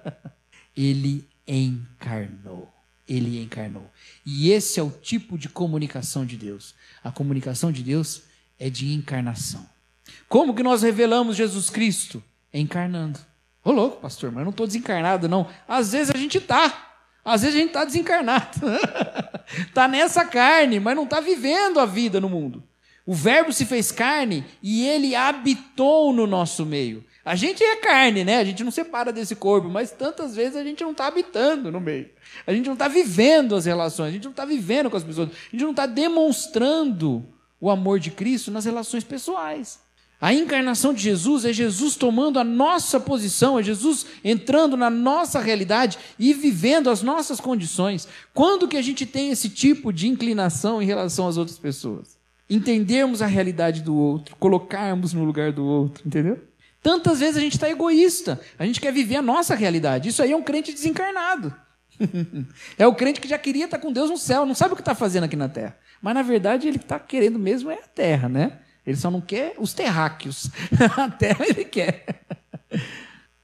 Ele 0.74 1.28
encarnou. 1.46 2.72
Ele 3.06 3.42
encarnou. 3.42 3.90
E 4.30 4.50
esse 4.50 4.78
é 4.78 4.82
o 4.82 4.90
tipo 4.90 5.38
de 5.38 5.48
comunicação 5.48 6.26
de 6.26 6.36
Deus. 6.36 6.74
A 7.02 7.10
comunicação 7.10 7.72
de 7.72 7.82
Deus 7.82 8.24
é 8.58 8.68
de 8.68 8.92
encarnação. 8.92 9.66
Como 10.28 10.54
que 10.54 10.62
nós 10.62 10.82
revelamos 10.82 11.34
Jesus 11.34 11.70
Cristo? 11.70 12.22
Encarnando. 12.52 13.18
Ô 13.64 13.72
louco, 13.72 14.02
pastor, 14.02 14.30
mas 14.30 14.40
eu 14.40 14.44
não 14.44 14.50
estou 14.50 14.66
desencarnado, 14.66 15.30
não. 15.30 15.48
Às 15.66 15.92
vezes 15.92 16.14
a 16.14 16.18
gente 16.18 16.36
está. 16.36 16.90
Às 17.24 17.40
vezes 17.40 17.56
a 17.56 17.58
gente 17.58 17.68
está 17.68 17.86
desencarnado. 17.86 18.60
Está 19.66 19.88
nessa 19.88 20.26
carne, 20.26 20.78
mas 20.78 20.94
não 20.94 21.04
está 21.04 21.20
vivendo 21.20 21.80
a 21.80 21.86
vida 21.86 22.20
no 22.20 22.28
mundo. 22.28 22.62
O 23.06 23.14
Verbo 23.14 23.50
se 23.50 23.64
fez 23.64 23.90
carne 23.90 24.44
e 24.62 24.86
ele 24.86 25.14
habitou 25.14 26.12
no 26.12 26.26
nosso 26.26 26.66
meio. 26.66 27.02
A 27.28 27.34
gente 27.34 27.62
é 27.62 27.76
carne, 27.76 28.24
né? 28.24 28.38
A 28.38 28.44
gente 28.44 28.64
não 28.64 28.70
separa 28.70 29.12
desse 29.12 29.36
corpo, 29.36 29.68
mas 29.68 29.90
tantas 29.90 30.34
vezes 30.34 30.56
a 30.56 30.64
gente 30.64 30.82
não 30.82 30.92
está 30.92 31.08
habitando 31.08 31.70
no 31.70 31.78
meio. 31.78 32.08
A 32.46 32.54
gente 32.54 32.64
não 32.64 32.72
está 32.72 32.88
vivendo 32.88 33.54
as 33.54 33.66
relações, 33.66 34.08
a 34.08 34.12
gente 34.12 34.24
não 34.24 34.30
está 34.30 34.46
vivendo 34.46 34.88
com 34.88 34.96
as 34.96 35.04
pessoas, 35.04 35.28
a 35.28 35.50
gente 35.50 35.62
não 35.62 35.72
está 35.72 35.84
demonstrando 35.84 37.22
o 37.60 37.68
amor 37.68 38.00
de 38.00 38.10
Cristo 38.10 38.50
nas 38.50 38.64
relações 38.64 39.04
pessoais. 39.04 39.78
A 40.18 40.32
encarnação 40.32 40.94
de 40.94 41.02
Jesus 41.02 41.44
é 41.44 41.52
Jesus 41.52 41.96
tomando 41.96 42.38
a 42.38 42.44
nossa 42.44 42.98
posição, 42.98 43.58
é 43.58 43.62
Jesus 43.62 44.06
entrando 44.24 44.74
na 44.74 44.88
nossa 44.88 45.38
realidade 45.38 45.98
e 46.18 46.32
vivendo 46.32 46.88
as 46.88 47.02
nossas 47.02 47.38
condições. 47.38 48.08
Quando 48.32 48.66
que 48.66 48.76
a 48.78 48.82
gente 48.82 49.04
tem 49.04 49.30
esse 49.30 49.50
tipo 49.50 49.92
de 49.92 50.08
inclinação 50.08 50.80
em 50.80 50.86
relação 50.86 51.28
às 51.28 51.36
outras 51.36 51.58
pessoas? 51.58 52.16
Entendermos 52.48 53.20
a 53.20 53.26
realidade 53.26 53.82
do 53.82 53.94
outro, 53.94 54.34
colocarmos 54.36 55.12
no 55.12 55.24
lugar 55.24 55.52
do 55.52 55.66
outro, 55.66 56.02
entendeu? 56.06 56.48
Tantas 56.82 57.20
vezes 57.20 57.36
a 57.36 57.40
gente 57.40 57.54
está 57.54 57.68
egoísta, 57.68 58.40
a 58.58 58.64
gente 58.64 58.80
quer 58.80 58.92
viver 58.92 59.16
a 59.16 59.22
nossa 59.22 59.54
realidade. 59.54 60.08
Isso 60.08 60.22
aí 60.22 60.32
é 60.32 60.36
um 60.36 60.42
crente 60.42 60.72
desencarnado. 60.72 61.54
é 62.78 62.86
o 62.86 62.94
crente 62.94 63.20
que 63.20 63.28
já 63.28 63.38
queria 63.38 63.64
estar 63.64 63.78
com 63.78 63.92
Deus 63.92 64.10
no 64.10 64.16
céu, 64.16 64.46
não 64.46 64.54
sabe 64.54 64.72
o 64.72 64.76
que 64.76 64.82
está 64.82 64.94
fazendo 64.94 65.24
aqui 65.24 65.36
na 65.36 65.48
terra. 65.48 65.76
Mas 66.00 66.14
na 66.14 66.22
verdade 66.22 66.68
ele 66.68 66.76
está 66.76 66.98
querendo 66.98 67.38
mesmo 67.38 67.70
é 67.70 67.74
a 67.74 67.88
terra, 67.88 68.28
né? 68.28 68.58
Ele 68.86 68.96
só 68.96 69.10
não 69.10 69.20
quer 69.20 69.54
os 69.58 69.74
terráqueos. 69.74 70.50
a 70.96 71.10
terra 71.10 71.44
ele 71.46 71.64
quer. 71.64 72.22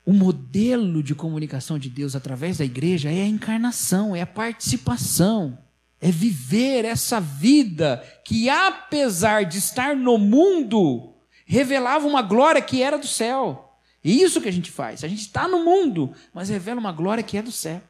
O 0.07 0.12
modelo 0.12 1.03
de 1.03 1.14
comunicação 1.14 1.79
de 1.79 1.90
Deus 1.90 2.14
através 2.14 2.59
da 2.59 2.64
igreja 2.64 3.11
é 3.11 3.23
a 3.23 3.27
encarnação, 3.27 4.14
é 4.14 4.23
a 4.23 4.27
participação, 4.27 5.59
é 6.01 6.11
viver 6.11 6.85
essa 6.85 7.20
vida 7.20 8.05
que, 8.25 8.49
apesar 8.49 9.44
de 9.44 9.59
estar 9.59 9.97
no 9.97 10.18
mundo, 10.18 11.13
revelava 11.44 12.07
uma 12.07 12.22
glória 12.22 12.62
que 12.62 12.83
era 12.83 12.98
do 12.98 13.07
céu. 13.07 13.78
E 14.02 14.22
isso 14.22 14.40
que 14.40 14.48
a 14.48 14.52
gente 14.52 14.70
faz. 14.70 15.02
A 15.02 15.09
gente 15.09 15.22
está 15.22 15.48
no 15.48 15.64
mundo, 15.64 16.12
mas 16.33 16.48
revela 16.48 16.80
uma 16.80 16.92
glória 16.92 17.22
que 17.22 17.37
é 17.37 17.42
do 17.42 17.52
céu. 17.52 17.83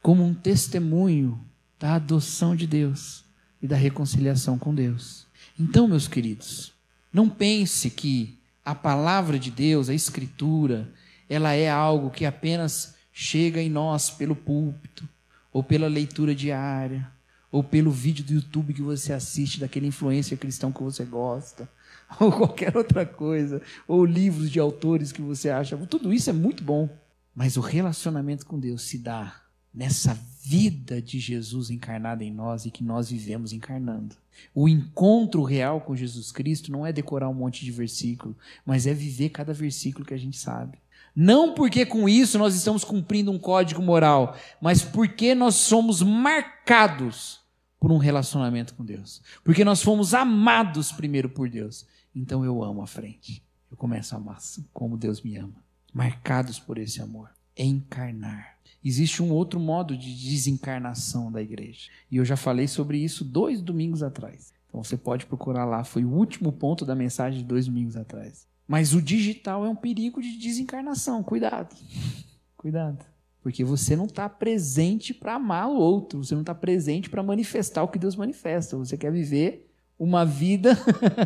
Como 0.00 0.24
um 0.24 0.34
testemunho 0.34 1.40
da 1.78 1.94
adoção 1.94 2.56
de 2.56 2.66
Deus 2.66 3.24
e 3.60 3.66
da 3.66 3.76
reconciliação 3.76 4.58
com 4.58 4.74
Deus. 4.74 5.26
Então, 5.58 5.86
meus 5.86 6.08
queridos, 6.08 6.72
não 7.12 7.28
pense 7.28 7.90
que 7.90 8.38
a 8.64 8.74
palavra 8.74 9.38
de 9.38 9.50
Deus, 9.50 9.88
a 9.88 9.94
Escritura, 9.94 10.92
ela 11.28 11.52
é 11.52 11.70
algo 11.70 12.10
que 12.10 12.24
apenas 12.24 12.94
chega 13.12 13.60
em 13.60 13.68
nós 13.68 14.10
pelo 14.10 14.34
púlpito, 14.34 15.08
ou 15.52 15.62
pela 15.62 15.86
leitura 15.86 16.34
diária, 16.34 17.10
ou 17.50 17.62
pelo 17.62 17.90
vídeo 17.90 18.24
do 18.24 18.32
YouTube 18.32 18.72
que 18.72 18.82
você 18.82 19.12
assiste 19.12 19.60
daquele 19.60 19.86
influência 19.86 20.36
cristão 20.36 20.72
que 20.72 20.82
você 20.82 21.04
gosta, 21.04 21.68
ou 22.20 22.32
qualquer 22.32 22.76
outra 22.76 23.04
coisa, 23.04 23.62
ou 23.86 24.04
livros 24.04 24.50
de 24.50 24.58
autores 24.58 25.12
que 25.12 25.22
você 25.22 25.50
acha. 25.50 25.76
Tudo 25.76 26.12
isso 26.12 26.30
é 26.30 26.32
muito 26.32 26.62
bom, 26.62 26.88
mas 27.34 27.56
o 27.56 27.60
relacionamento 27.60 28.46
com 28.46 28.58
Deus 28.58 28.82
se 28.82 28.98
dá 28.98 29.42
nessa 29.74 30.18
vida 30.42 31.00
de 31.00 31.18
Jesus 31.18 31.70
encarnada 31.70 32.22
em 32.22 32.30
nós 32.30 32.66
e 32.66 32.70
que 32.70 32.84
nós 32.84 33.10
vivemos 33.10 33.52
encarnando. 33.52 34.16
O 34.54 34.68
encontro 34.68 35.42
real 35.42 35.80
com 35.80 35.96
Jesus 35.96 36.32
Cristo 36.32 36.70
não 36.70 36.86
é 36.86 36.92
decorar 36.92 37.28
um 37.28 37.34
monte 37.34 37.64
de 37.64 37.70
versículo, 37.70 38.36
mas 38.66 38.86
é 38.86 38.92
viver 38.92 39.30
cada 39.30 39.52
versículo 39.52 40.04
que 40.04 40.14
a 40.14 40.18
gente 40.18 40.38
sabe. 40.38 40.78
Não 41.14 41.54
porque 41.54 41.84
com 41.84 42.08
isso 42.08 42.38
nós 42.38 42.54
estamos 42.54 42.84
cumprindo 42.84 43.30
um 43.30 43.38
código 43.38 43.82
moral, 43.82 44.36
mas 44.60 44.82
porque 44.82 45.34
nós 45.34 45.56
somos 45.56 46.02
marcados 46.02 47.40
por 47.78 47.92
um 47.92 47.98
relacionamento 47.98 48.74
com 48.74 48.84
Deus. 48.84 49.20
Porque 49.44 49.64
nós 49.64 49.82
fomos 49.82 50.14
amados 50.14 50.90
primeiro 50.92 51.28
por 51.28 51.48
Deus. 51.48 51.84
Então 52.14 52.44
eu 52.44 52.62
amo 52.62 52.82
a 52.82 52.86
frente. 52.86 53.42
Eu 53.70 53.76
começo 53.76 54.14
a 54.14 54.18
amar 54.18 54.38
como 54.72 54.96
Deus 54.96 55.22
me 55.22 55.36
ama. 55.36 55.62
Marcados 55.92 56.58
por 56.58 56.78
esse 56.78 57.00
amor. 57.00 57.30
Encarnar 57.56 58.52
existe 58.84 59.22
um 59.22 59.30
outro 59.30 59.60
modo 59.60 59.96
de 59.96 60.12
desencarnação 60.30 61.30
da 61.30 61.40
igreja. 61.40 61.88
E 62.10 62.16
eu 62.16 62.24
já 62.24 62.36
falei 62.36 62.66
sobre 62.66 62.98
isso 62.98 63.24
dois 63.24 63.60
domingos 63.60 64.02
atrás. 64.02 64.52
Então 64.68 64.82
você 64.82 64.96
pode 64.96 65.26
procurar 65.26 65.64
lá, 65.64 65.84
foi 65.84 66.04
o 66.04 66.10
último 66.10 66.52
ponto 66.52 66.84
da 66.84 66.94
mensagem 66.94 67.40
de 67.40 67.44
dois 67.44 67.66
domingos 67.66 67.96
atrás. 67.96 68.46
Mas 68.66 68.94
o 68.94 69.02
digital 69.02 69.64
é 69.64 69.68
um 69.68 69.76
perigo 69.76 70.20
de 70.20 70.36
desencarnação, 70.38 71.22
cuidado. 71.22 71.74
Cuidado. 72.56 73.04
Porque 73.42 73.64
você 73.64 73.96
não 73.96 74.04
está 74.04 74.28
presente 74.28 75.12
para 75.12 75.34
amar 75.34 75.68
o 75.68 75.74
outro, 75.74 76.22
você 76.22 76.32
não 76.32 76.42
está 76.42 76.54
presente 76.54 77.10
para 77.10 77.24
manifestar 77.24 77.82
o 77.82 77.88
que 77.88 77.98
Deus 77.98 78.14
manifesta. 78.14 78.76
Você 78.76 78.96
quer 78.96 79.10
viver 79.10 79.68
uma 79.98 80.24
vida 80.24 80.78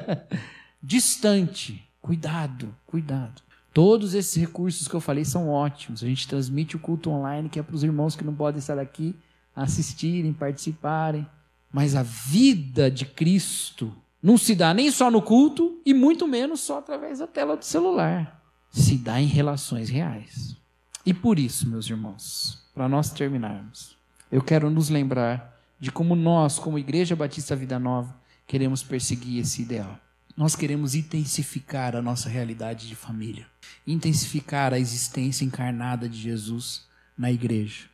distante. 0.87 1.85
Cuidado, 2.01 2.72
cuidado. 2.87 3.42
Todos 3.75 4.14
esses 4.14 4.37
recursos 4.37 4.87
que 4.87 4.94
eu 4.94 5.01
falei 5.01 5.25
são 5.25 5.49
ótimos. 5.49 6.03
A 6.03 6.07
gente 6.07 6.29
transmite 6.29 6.77
o 6.77 6.79
culto 6.79 7.11
online, 7.11 7.49
que 7.49 7.59
é 7.59 7.62
para 7.62 7.75
os 7.75 7.83
irmãos 7.83 8.14
que 8.14 8.25
não 8.25 8.35
podem 8.35 8.61
estar 8.61 8.79
aqui 8.79 9.14
assistirem, 9.55 10.33
participarem. 10.33 11.27
Mas 11.72 11.96
a 11.96 12.05
vida 12.05 12.88
de 12.88 13.05
Cristo 13.05 13.92
não 14.22 14.38
se 14.38 14.55
dá 14.55 14.72
nem 14.72 14.90
só 14.90 15.11
no 15.11 15.20
culto 15.20 15.81
e 15.85 15.92
muito 15.92 16.27
menos 16.29 16.61
só 16.61 16.79
através 16.79 17.18
da 17.18 17.27
tela 17.27 17.57
do 17.57 17.64
celular. 17.64 18.40
Se 18.70 18.96
dá 18.96 19.20
em 19.20 19.27
relações 19.27 19.90
reais. 19.90 20.57
E 21.05 21.12
por 21.12 21.38
isso, 21.38 21.68
meus 21.68 21.90
irmãos, 21.90 22.64
para 22.72 22.88
nós 22.88 23.11
terminarmos, 23.11 23.96
eu 24.31 24.42
quero 24.42 24.70
nos 24.70 24.88
lembrar 24.88 25.61
de 25.79 25.90
como 25.90 26.14
nós, 26.14 26.59
como 26.59 26.79
Igreja 26.79 27.16
Batista 27.16 27.57
Vida 27.57 27.79
Nova, 27.79 28.14
queremos 28.46 28.83
perseguir 28.83 29.40
esse 29.40 29.62
ideal. 29.62 29.99
Nós 30.37 30.55
queremos 30.55 30.94
intensificar 30.94 31.96
a 31.96 32.03
nossa 32.03 32.29
realidade 32.29 32.87
de 32.87 32.94
família, 32.94 33.46
intensificar 33.87 34.75
a 34.75 34.79
existência 34.79 35.46
encarnada 35.46 36.07
de 36.07 36.18
Jesus 36.18 36.85
na 37.16 37.33
igreja. 37.33 37.85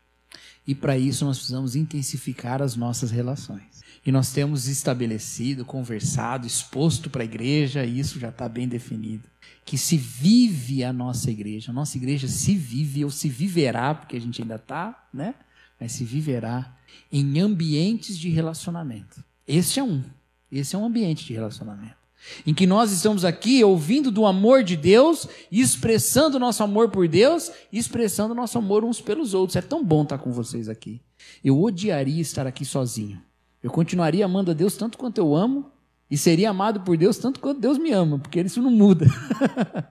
E 0.66 0.74
para 0.74 0.98
isso 0.98 1.24
nós 1.24 1.37
precisamos 1.37 1.76
intensificar 1.76 2.61
as 2.61 2.74
nossas 2.74 3.12
relações. 3.12 3.81
E 4.05 4.11
nós 4.11 4.33
temos 4.33 4.66
estabelecido, 4.66 5.64
conversado, 5.64 6.44
exposto 6.44 7.09
para 7.09 7.22
a 7.22 7.24
igreja, 7.24 7.85
e 7.85 8.00
isso 8.00 8.18
já 8.18 8.31
está 8.31 8.48
bem 8.48 8.66
definido, 8.66 9.28
que 9.64 9.78
se 9.78 9.96
vive 9.96 10.83
a 10.83 10.92
nossa 10.92 11.31
igreja. 11.31 11.70
A 11.70 11.74
nossa 11.74 11.96
igreja 11.96 12.26
se 12.26 12.57
vive 12.57 13.05
ou 13.05 13.11
se 13.11 13.28
viverá, 13.28 13.94
porque 13.94 14.16
a 14.16 14.20
gente 14.20 14.42
ainda 14.42 14.57
está, 14.57 15.07
né? 15.14 15.37
Mas 15.78 15.92
se 15.92 16.05
viverá 16.05 16.76
em 17.12 17.38
ambientes 17.38 18.18
de 18.18 18.28
relacionamento. 18.31 19.22
Esse 19.46 19.78
é 19.78 19.83
um. 19.85 20.02
Esse 20.50 20.74
é 20.74 20.78
um 20.78 20.85
ambiente 20.85 21.24
de 21.24 21.35
relacionamento 21.35 22.01
em 22.46 22.54
que 22.54 22.66
nós 22.66 22.92
estamos 22.92 23.24
aqui 23.24 23.62
ouvindo 23.64 24.11
do 24.11 24.26
amor 24.26 24.62
de 24.62 24.76
Deus, 24.76 25.28
expressando 25.50 26.38
nosso 26.38 26.62
amor 26.62 26.90
por 26.90 27.08
Deus, 27.08 27.50
expressando 27.72 28.35
nosso 28.35 28.58
amor 28.58 28.85
uns 28.85 29.00
pelos 29.00 29.35
outros. 29.35 29.56
É 29.56 29.62
tão 29.62 29.85
bom 29.85 30.02
estar 30.02 30.18
com 30.18 30.32
vocês 30.32 30.68
aqui. 30.68 31.00
Eu 31.44 31.61
odiaria 31.61 32.20
estar 32.20 32.46
aqui 32.46 32.64
sozinho. 32.64 33.20
Eu 33.62 33.70
continuaria 33.70 34.24
amando 34.24 34.50
a 34.50 34.54
Deus 34.54 34.76
tanto 34.76 34.98
quanto 34.98 35.18
eu 35.18 35.35
amo, 35.35 35.70
e 36.11 36.18
seria 36.18 36.50
amado 36.50 36.80
por 36.80 36.96
Deus 36.96 37.16
tanto 37.16 37.40
quanto 37.40 37.61
Deus 37.61 37.78
me 37.78 37.90
ama, 37.90 38.18
porque 38.18 38.40
isso 38.40 38.61
não 38.61 38.70
muda. 38.70 39.06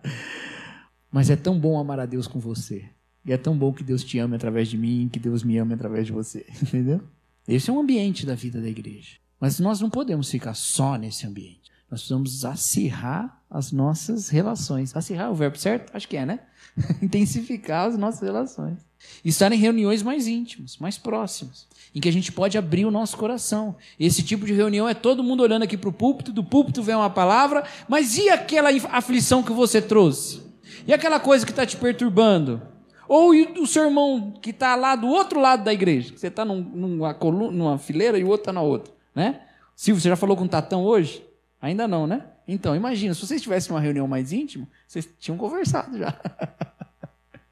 Mas 1.11 1.29
é 1.29 1.35
tão 1.35 1.59
bom 1.59 1.79
amar 1.79 1.99
a 1.99 2.05
Deus 2.05 2.27
com 2.27 2.39
você. 2.39 2.85
E 3.25 3.31
é 3.33 3.37
tão 3.37 3.57
bom 3.57 3.73
que 3.73 3.83
Deus 3.83 4.03
te 4.03 4.19
ame 4.19 4.35
através 4.35 4.67
de 4.67 4.77
mim, 4.77 5.09
que 5.11 5.19
Deus 5.19 5.43
me 5.43 5.57
ame 5.57 5.73
através 5.73 6.05
de 6.05 6.11
você. 6.11 6.45
Entendeu? 6.61 7.01
Esse 7.47 7.69
é 7.69 7.73
um 7.73 7.79
ambiente 7.79 8.25
da 8.25 8.35
vida 8.35 8.61
da 8.61 8.69
igreja. 8.69 9.17
Mas 9.39 9.59
nós 9.59 9.81
não 9.81 9.89
podemos 9.89 10.29
ficar 10.29 10.53
só 10.53 10.95
nesse 10.95 11.25
ambiente. 11.25 11.60
Nós 11.91 11.99
precisamos 11.99 12.45
acirrar 12.45 13.43
as 13.49 13.73
nossas 13.73 14.29
relações. 14.29 14.95
Acirrar 14.95 15.27
é 15.27 15.29
o 15.29 15.35
verbo 15.35 15.57
certo? 15.57 15.93
Acho 15.93 16.07
que 16.07 16.15
é, 16.15 16.25
né? 16.25 16.39
Intensificar 17.03 17.89
as 17.89 17.97
nossas 17.97 18.21
relações. 18.21 18.77
E 19.25 19.27
estar 19.27 19.51
em 19.51 19.57
reuniões 19.57 20.01
mais 20.01 20.25
íntimas, 20.25 20.77
mais 20.77 20.97
próximas, 20.97 21.67
em 21.93 21.99
que 21.99 22.07
a 22.07 22.13
gente 22.13 22.31
pode 22.31 22.57
abrir 22.57 22.85
o 22.85 22.91
nosso 22.91 23.17
coração. 23.17 23.75
Esse 23.99 24.23
tipo 24.23 24.45
de 24.45 24.53
reunião 24.53 24.87
é 24.87 24.93
todo 24.93 25.21
mundo 25.21 25.43
olhando 25.43 25.63
aqui 25.63 25.75
para 25.75 25.89
o 25.89 25.93
púlpito, 25.93 26.31
do 26.31 26.45
púlpito 26.45 26.81
vem 26.81 26.95
uma 26.95 27.09
palavra, 27.09 27.65
mas 27.89 28.17
e 28.17 28.29
aquela 28.29 28.69
aflição 28.89 29.43
que 29.43 29.51
você 29.51 29.81
trouxe? 29.81 30.41
E 30.87 30.93
aquela 30.93 31.19
coisa 31.19 31.45
que 31.45 31.51
está 31.51 31.65
te 31.65 31.75
perturbando? 31.75 32.61
Ou 33.05 33.31
o 33.31 33.67
seu 33.67 33.83
irmão 33.83 34.31
que 34.41 34.51
está 34.51 34.77
lá 34.77 34.95
do 34.95 35.07
outro 35.07 35.41
lado 35.41 35.65
da 35.65 35.73
igreja? 35.73 36.13
Você 36.15 36.27
está 36.27 36.45
num, 36.45 36.61
numa, 36.61 37.13
numa 37.51 37.77
fileira 37.77 38.17
e 38.17 38.23
o 38.23 38.27
outro 38.27 38.43
está 38.43 38.53
na 38.53 38.61
outra. 38.61 38.93
Né? 39.13 39.41
Silvio, 39.75 40.01
você 40.01 40.07
já 40.07 40.15
falou 40.15 40.37
com 40.37 40.45
o 40.45 40.47
Tatão 40.47 40.85
hoje? 40.85 41.21
Ainda 41.61 41.87
não, 41.87 42.07
né? 42.07 42.25
Então, 42.47 42.75
imagina, 42.75 43.13
se 43.13 43.21
vocês 43.21 43.37
estivessem 43.37 43.69
numa 43.69 43.79
reunião 43.79 44.07
mais 44.07 44.33
íntima, 44.33 44.67
vocês 44.87 45.07
tinham 45.19 45.37
conversado 45.37 45.97
já. 45.97 46.19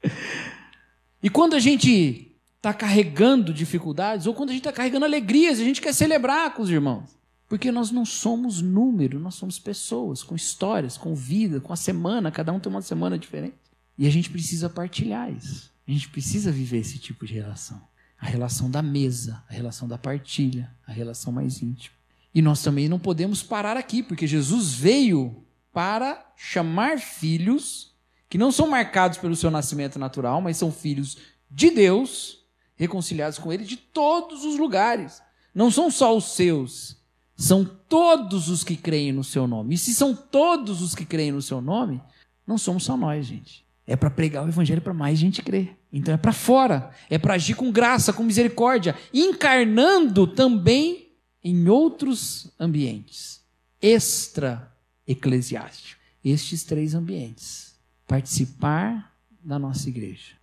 e 1.22 1.30
quando 1.30 1.54
a 1.54 1.60
gente 1.60 2.36
está 2.56 2.74
carregando 2.74 3.54
dificuldades, 3.54 4.26
ou 4.26 4.34
quando 4.34 4.50
a 4.50 4.52
gente 4.52 4.62
está 4.62 4.72
carregando 4.72 5.04
alegrias, 5.04 5.60
a 5.60 5.64
gente 5.64 5.80
quer 5.80 5.94
celebrar 5.94 6.52
com 6.54 6.62
os 6.62 6.70
irmãos. 6.70 7.18
Porque 7.48 7.72
nós 7.72 7.90
não 7.90 8.04
somos 8.04 8.60
número, 8.60 9.18
nós 9.18 9.34
somos 9.36 9.58
pessoas, 9.58 10.22
com 10.22 10.34
histórias, 10.36 10.96
com 10.96 11.14
vida, 11.14 11.60
com 11.60 11.72
a 11.72 11.76
semana, 11.76 12.30
cada 12.30 12.52
um 12.52 12.60
tem 12.60 12.70
uma 12.70 12.82
semana 12.82 13.18
diferente. 13.18 13.56
E 13.96 14.06
a 14.06 14.10
gente 14.10 14.30
precisa 14.30 14.68
partilhar 14.68 15.32
isso. 15.32 15.72
A 15.86 15.90
gente 15.90 16.08
precisa 16.08 16.52
viver 16.52 16.78
esse 16.78 16.98
tipo 16.98 17.26
de 17.26 17.34
relação. 17.34 17.80
A 18.18 18.26
relação 18.26 18.70
da 18.70 18.82
mesa, 18.82 19.42
a 19.48 19.52
relação 19.52 19.88
da 19.88 19.98
partilha, 19.98 20.70
a 20.86 20.92
relação 20.92 21.32
mais 21.32 21.62
íntima. 21.62 21.99
E 22.34 22.40
nós 22.40 22.62
também 22.62 22.88
não 22.88 22.98
podemos 22.98 23.42
parar 23.42 23.76
aqui, 23.76 24.02
porque 24.02 24.26
Jesus 24.26 24.72
veio 24.72 25.44
para 25.72 26.32
chamar 26.36 26.98
filhos 26.98 27.94
que 28.28 28.38
não 28.38 28.52
são 28.52 28.68
marcados 28.68 29.18
pelo 29.18 29.34
seu 29.34 29.50
nascimento 29.50 29.98
natural, 29.98 30.40
mas 30.40 30.56
são 30.56 30.70
filhos 30.70 31.18
de 31.50 31.70
Deus, 31.70 32.44
reconciliados 32.76 33.38
com 33.38 33.52
Ele 33.52 33.64
de 33.64 33.76
todos 33.76 34.44
os 34.44 34.56
lugares. 34.56 35.20
Não 35.52 35.70
são 35.70 35.90
só 35.90 36.16
os 36.16 36.36
seus, 36.36 36.96
são 37.36 37.64
todos 37.64 38.48
os 38.48 38.62
que 38.62 38.76
creem 38.76 39.12
no 39.12 39.24
seu 39.24 39.48
nome. 39.48 39.74
E 39.74 39.78
se 39.78 39.92
são 39.92 40.14
todos 40.14 40.80
os 40.80 40.94
que 40.94 41.04
creem 41.04 41.32
no 41.32 41.42
seu 41.42 41.60
nome, 41.60 42.00
não 42.46 42.56
somos 42.56 42.84
só 42.84 42.96
nós, 42.96 43.26
gente. 43.26 43.64
É 43.86 43.96
para 43.96 44.10
pregar 44.10 44.44
o 44.44 44.48
evangelho 44.48 44.80
para 44.80 44.94
mais 44.94 45.18
gente 45.18 45.42
crer. 45.42 45.76
Então 45.92 46.14
é 46.14 46.16
para 46.16 46.32
fora, 46.32 46.90
é 47.08 47.18
para 47.18 47.34
agir 47.34 47.54
com 47.54 47.72
graça, 47.72 48.12
com 48.12 48.22
misericórdia, 48.22 48.94
encarnando 49.12 50.26
também 50.26 50.99
em 51.42 51.68
outros 51.68 52.50
ambientes 52.58 53.40
extra 53.80 54.72
eclesiásticos. 55.06 55.96
Estes 56.24 56.64
três 56.64 56.94
ambientes. 56.94 57.74
Participar 58.06 59.16
da 59.42 59.58
nossa 59.58 59.88
igreja 59.88 60.40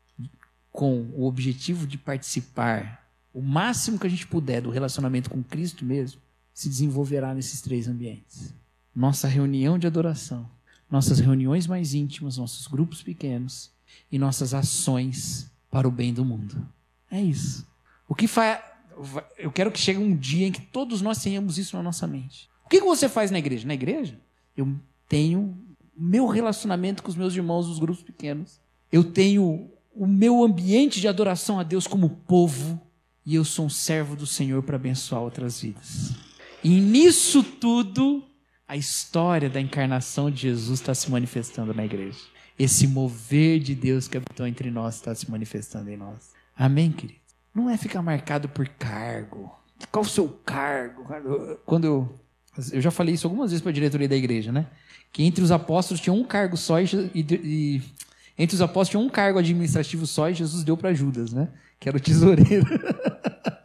com 0.78 1.02
o 1.16 1.26
objetivo 1.26 1.88
de 1.88 1.98
participar 1.98 3.10
o 3.34 3.42
máximo 3.42 3.98
que 3.98 4.06
a 4.06 4.10
gente 4.10 4.28
puder 4.28 4.62
do 4.62 4.70
relacionamento 4.70 5.28
com 5.28 5.44
Cristo 5.44 5.84
mesmo, 5.84 6.22
se 6.54 6.70
desenvolverá 6.70 7.34
nesses 7.34 7.62
três 7.62 7.88
ambientes. 7.88 8.54
Nossa 8.96 9.28
reunião 9.28 9.80
de 9.80 9.88
adoração, 9.88 10.48
nossas 10.90 11.20
reuniões 11.20 11.66
mais 11.66 11.96
íntimas, 11.96 12.38
nossos 12.38 12.68
grupos 12.68 13.02
pequenos 13.02 13.72
e 14.12 14.20
nossas 14.20 14.54
ações 14.54 15.52
para 15.72 15.88
o 15.88 15.92
bem 15.92 16.14
do 16.14 16.24
mundo. 16.24 16.68
É 17.10 17.20
isso. 17.20 17.66
O 18.08 18.14
que 18.14 18.28
faz. 18.28 18.60
Eu 19.38 19.52
quero 19.52 19.72
que 19.72 19.80
chegue 19.80 20.00
um 20.00 20.16
dia 20.16 20.48
em 20.48 20.52
que 20.52 20.62
todos 20.62 21.02
nós 21.02 21.22
tenhamos 21.22 21.58
isso 21.58 21.76
na 21.76 21.84
nossa 21.84 22.08
mente. 22.08 22.50
O 22.66 22.70
que 22.70 22.82
você 22.82 23.08
faz 23.08 23.32
na 23.32 23.40
igreja? 23.40 23.68
Na 23.68 23.74
igreja, 23.74 24.20
eu 24.56 24.76
tenho 25.08 25.58
meu 25.96 26.28
relacionamento 26.28 27.02
com 27.02 27.10
os 27.10 27.16
meus 27.16 27.36
irmãos 27.36 27.68
dos 27.68 27.80
grupos 27.80 28.04
pequenos. 28.04 28.60
Eu 28.92 29.04
tenho 29.04 29.70
o 29.94 30.06
meu 30.06 30.44
ambiente 30.44 31.00
de 31.00 31.08
adoração 31.08 31.60
a 31.60 31.64
Deus 31.64 31.88
como 31.88 32.10
povo. 32.10 32.82
E 33.26 33.36
eu 33.36 33.44
sou 33.44 33.66
um 33.66 33.70
servo 33.70 34.16
do 34.16 34.26
Senhor 34.26 34.64
para 34.64 34.78
abençoar 34.78 35.22
outras 35.22 35.60
vidas. 35.62 36.14
E 36.64 36.70
nisso 36.80 37.44
tudo, 37.44 38.24
a 38.68 38.78
história 38.78 39.50
da 39.50 39.60
encarnação 39.60 40.32
de 40.32 40.42
Jesus 40.42 40.80
está 40.80 40.94
se 40.94 41.10
manifestando 41.12 41.74
na 41.74 41.86
igreja. 41.86 42.20
Esse 42.58 42.88
mover 42.88 43.60
de 43.60 43.76
Deus 43.76 44.08
que 44.08 44.18
habitou 44.18 44.48
entre 44.48 44.72
nós 44.72 44.96
está 44.96 45.14
se 45.14 45.30
manifestando 45.30 45.90
em 45.90 45.98
nós. 45.98 46.32
Amém, 46.56 46.92
querido? 46.92 47.27
Não 47.58 47.72
é 47.72 47.76
ficar 47.76 48.04
marcado 48.04 48.48
por 48.48 48.68
cargo. 48.68 49.52
Qual 49.92 50.06
o 50.06 50.08
seu 50.08 50.30
cargo? 50.46 51.08
Quando 51.66 51.86
eu, 51.86 52.20
eu 52.72 52.80
já 52.80 52.92
falei 52.92 53.16
isso 53.16 53.26
algumas 53.26 53.50
vezes 53.50 53.64
para 53.64 53.72
a 53.72 53.74
diretoria 53.74 54.08
da 54.08 54.16
igreja, 54.16 54.52
né? 54.52 54.68
Que 55.12 55.24
entre 55.24 55.44
os 55.44 55.52
apóstolos 55.52 56.00
tinha 56.00 56.14
um 56.14 56.24
cargo 56.24 56.56
só 56.56 56.80
e, 56.80 56.86
e, 57.16 57.82
entre 58.38 58.54
os 58.54 58.62
apóstolos 58.62 58.90
tinha 58.90 59.00
um 59.00 59.10
cargo 59.10 59.40
administrativo 59.40 60.06
só 60.06 60.30
e 60.30 60.36
Jesus 60.36 60.64
deu 60.64 60.78
para 60.78 60.94
Judas, 60.94 61.34
né? 61.34 61.50
Que 61.80 61.90
era 61.90 61.98
o 61.98 62.00
tesoureiro. 62.00 62.68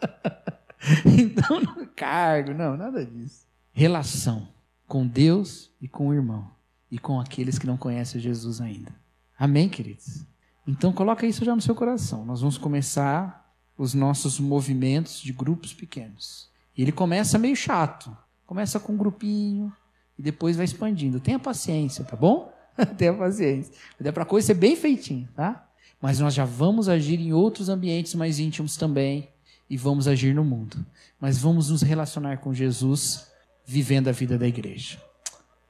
então, 1.05 1.61
cargo, 1.95 2.55
não, 2.55 2.79
nada 2.79 3.05
disso. 3.05 3.47
Relação 3.75 4.49
com 4.89 5.07
Deus 5.07 5.71
e 5.83 5.87
com 5.87 6.09
o 6.09 6.15
irmão 6.15 6.51
e 6.91 6.99
com 6.99 7.21
aqueles 7.21 7.59
que 7.59 7.67
não 7.67 7.77
conhecem 7.77 8.23
Jesus 8.23 8.59
ainda. 8.59 8.91
Amém, 9.39 9.69
queridos? 9.69 10.25
Então 10.67 10.95
coloca 10.95 11.27
isso 11.27 11.45
já 11.45 11.55
no 11.55 11.61
seu 11.61 11.75
coração. 11.75 12.25
Nós 12.25 12.41
vamos 12.41 12.57
começar 12.57 13.42
os 13.77 13.95
nossos 13.95 14.39
movimentos 14.39 15.21
de 15.21 15.33
grupos 15.33 15.73
pequenos. 15.73 16.51
E 16.77 16.83
ele 16.83 16.93
começa 16.93 17.39
meio 17.39 17.57
chato. 17.57 18.17
Começa 18.47 18.79
com 18.79 18.93
um 18.93 18.97
grupinho 18.97 19.73
e 20.19 20.23
depois 20.23 20.57
vai 20.57 20.65
expandindo. 20.65 21.21
Tenha 21.21 21.39
paciência, 21.39 22.05
tá 22.05 22.17
bom? 22.17 22.53
Tenha 22.97 23.15
paciência. 23.15 23.73
É 24.03 24.13
para 24.13 24.25
coisa 24.25 24.49
ser 24.49 24.55
bem 24.55 24.77
feitinho, 24.77 25.29
tá? 25.35 25.69
Mas 26.01 26.19
nós 26.19 26.35
já 26.35 26.45
vamos 26.45 26.89
agir 26.89 27.21
em 27.21 27.33
outros 27.33 27.69
ambientes 27.69 28.15
mais 28.15 28.39
íntimos 28.39 28.77
também 28.77 29.29
e 29.71 29.77
vamos 29.77 30.09
agir 30.09 30.35
no 30.35 30.45
mundo. 30.45 30.85
Mas 31.21 31.39
vamos 31.39 31.71
nos 31.71 31.83
relacionar 31.83 32.39
com 32.39 32.53
Jesus 32.53 33.31
vivendo 33.65 34.09
a 34.09 34.13
vida 34.13 34.37
da 34.37 34.47
igreja. 34.47 35.01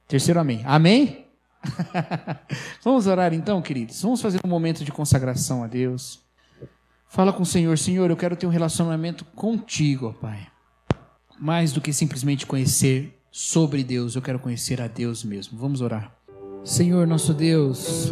Terceiro 0.07 0.39
amém. 0.39 0.61
Amém? 0.65 1.25
Vamos 2.83 3.07
orar 3.07 3.33
então, 3.33 3.61
queridos. 3.61 4.01
Vamos 4.01 4.21
fazer 4.21 4.39
um 4.43 4.49
momento 4.49 4.83
de 4.83 4.91
consagração 4.91 5.63
a 5.63 5.67
Deus. 5.67 6.19
Fala 7.13 7.31
com 7.31 7.43
o 7.43 7.45
Senhor, 7.45 7.77
Senhor, 7.77 8.09
eu 8.09 8.17
quero 8.17 8.35
ter 8.35 8.47
um 8.47 8.49
relacionamento 8.49 9.23
contigo, 9.35 10.07
ó 10.07 10.13
Pai. 10.19 10.47
Mais 11.39 11.71
do 11.71 11.79
que 11.79 11.93
simplesmente 11.93 12.47
conhecer 12.47 13.21
sobre 13.29 13.83
Deus, 13.83 14.15
eu 14.15 14.21
quero 14.21 14.39
conhecer 14.39 14.81
a 14.81 14.87
Deus 14.87 15.23
mesmo. 15.23 15.55
Vamos 15.55 15.79
orar. 15.79 16.11
Senhor, 16.63 17.05
nosso 17.05 17.31
Deus, 17.31 18.11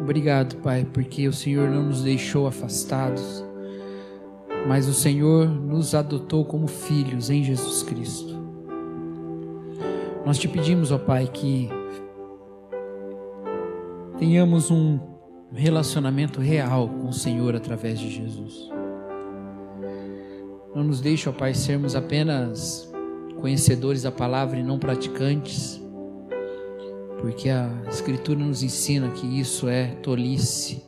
obrigado, 0.00 0.56
Pai, 0.62 0.86
porque 0.90 1.28
o 1.28 1.32
Senhor 1.34 1.68
não 1.68 1.88
nos 1.88 2.02
deixou 2.02 2.46
afastados, 2.46 3.44
mas 4.66 4.88
o 4.88 4.94
Senhor 4.94 5.46
nos 5.46 5.94
adotou 5.94 6.46
como 6.46 6.66
filhos 6.68 7.28
em 7.28 7.44
Jesus 7.44 7.82
Cristo. 7.82 8.34
Nós 10.24 10.38
te 10.38 10.48
pedimos, 10.48 10.90
ó 10.90 10.96
Pai, 10.96 11.26
que 11.26 11.68
tenhamos 14.18 14.70
um 14.70 15.19
relacionamento 15.52 16.40
real 16.40 16.88
com 16.88 17.08
o 17.08 17.12
Senhor 17.12 17.56
através 17.56 17.98
de 17.98 18.10
Jesus. 18.10 18.70
Não 20.74 20.84
nos 20.84 21.00
deixe, 21.00 21.28
ó 21.28 21.32
Pai, 21.32 21.54
sermos 21.54 21.96
apenas 21.96 22.90
conhecedores 23.40 24.02
da 24.02 24.12
palavra 24.12 24.58
e 24.58 24.62
não 24.62 24.78
praticantes, 24.78 25.80
porque 27.20 27.48
a 27.48 27.70
Escritura 27.88 28.38
nos 28.38 28.62
ensina 28.62 29.10
que 29.10 29.26
isso 29.26 29.68
é 29.68 29.88
tolice. 30.02 30.82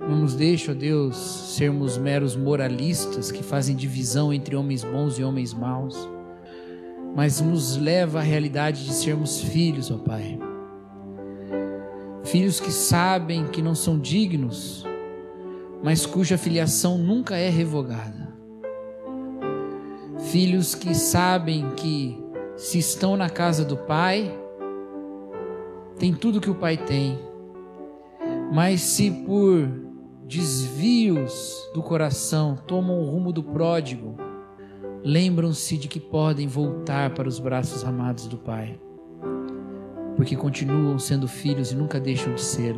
Não 0.00 0.20
nos 0.20 0.34
deixe, 0.34 0.70
ó 0.70 0.74
Deus, 0.74 1.16
sermos 1.56 1.96
meros 1.96 2.36
moralistas 2.36 3.32
que 3.32 3.42
fazem 3.42 3.74
divisão 3.74 4.32
entre 4.32 4.56
homens 4.56 4.84
bons 4.84 5.18
e 5.18 5.24
homens 5.24 5.52
maus 5.54 6.08
mas 7.14 7.40
nos 7.40 7.76
leva 7.76 8.20
à 8.20 8.22
realidade 8.22 8.84
de 8.84 8.92
sermos 8.92 9.40
filhos, 9.40 9.90
ó 9.90 9.98
Pai. 9.98 10.38
Filhos 12.30 12.60
que 12.60 12.70
sabem 12.70 13.46
que 13.46 13.62
não 13.62 13.74
são 13.74 13.98
dignos, 13.98 14.84
mas 15.82 16.04
cuja 16.04 16.36
filiação 16.36 16.98
nunca 16.98 17.36
é 17.38 17.48
revogada. 17.48 18.28
Filhos 20.30 20.74
que 20.74 20.94
sabem 20.94 21.70
que 21.70 22.22
se 22.54 22.78
estão 22.78 23.16
na 23.16 23.30
casa 23.30 23.64
do 23.64 23.78
Pai, 23.78 24.30
tem 25.98 26.12
tudo 26.12 26.38
que 26.38 26.50
o 26.50 26.54
Pai 26.54 26.76
tem, 26.76 27.18
mas 28.52 28.82
se 28.82 29.10
por 29.10 29.66
desvios 30.26 31.56
do 31.72 31.82
coração 31.82 32.58
tomam 32.66 33.00
o 33.00 33.10
rumo 33.10 33.32
do 33.32 33.42
pródigo, 33.42 34.18
lembram-se 35.02 35.78
de 35.78 35.88
que 35.88 35.98
podem 35.98 36.46
voltar 36.46 37.14
para 37.14 37.26
os 37.26 37.38
braços 37.38 37.82
amados 37.84 38.26
do 38.26 38.36
Pai, 38.36 38.78
porque 40.18 40.34
continuam 40.34 40.98
sendo 40.98 41.28
filhos 41.28 41.70
e 41.70 41.76
nunca 41.76 42.00
deixam 42.00 42.34
de 42.34 42.40
ser. 42.40 42.74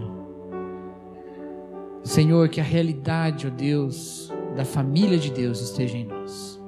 Senhor, 2.05 2.50
que 2.50 2.61
a 2.61 2.62
realidade, 2.62 3.46
ó 3.46 3.50
Deus, 3.50 4.31
da 4.55 4.62
família 4.62 5.16
de 5.16 5.31
Deus 5.31 5.59
esteja 5.62 5.96
em 5.96 6.05
nós. 6.05 6.61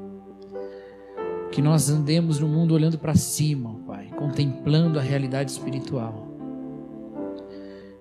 Que 1.50 1.60
nós 1.60 1.90
andemos 1.90 2.40
no 2.40 2.48
mundo 2.48 2.72
olhando 2.72 2.98
para 2.98 3.14
cima, 3.14 3.78
Pai, 3.86 4.08
contemplando 4.16 4.98
a 4.98 5.02
realidade 5.02 5.50
espiritual. 5.50 6.26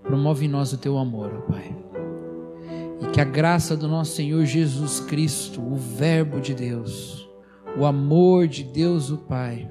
Promove 0.01 0.45
em 0.45 0.49
nós 0.49 0.71
o 0.71 0.77
teu 0.77 0.97
amor, 0.97 1.29
ó 1.39 1.51
Pai. 1.51 1.75
E 3.01 3.07
que 3.07 3.19
a 3.19 3.25
graça 3.25 3.75
do 3.75 3.89
nosso 3.89 4.15
Senhor 4.15 4.45
Jesus 4.45 5.01
Cristo, 5.01 5.61
o 5.61 5.75
Verbo 5.75 6.39
de 6.39 6.53
Deus, 6.53 7.29
o 7.77 7.85
amor 7.85 8.47
de 8.47 8.63
Deus 8.63 9.09
o 9.11 9.17
Pai, 9.17 9.69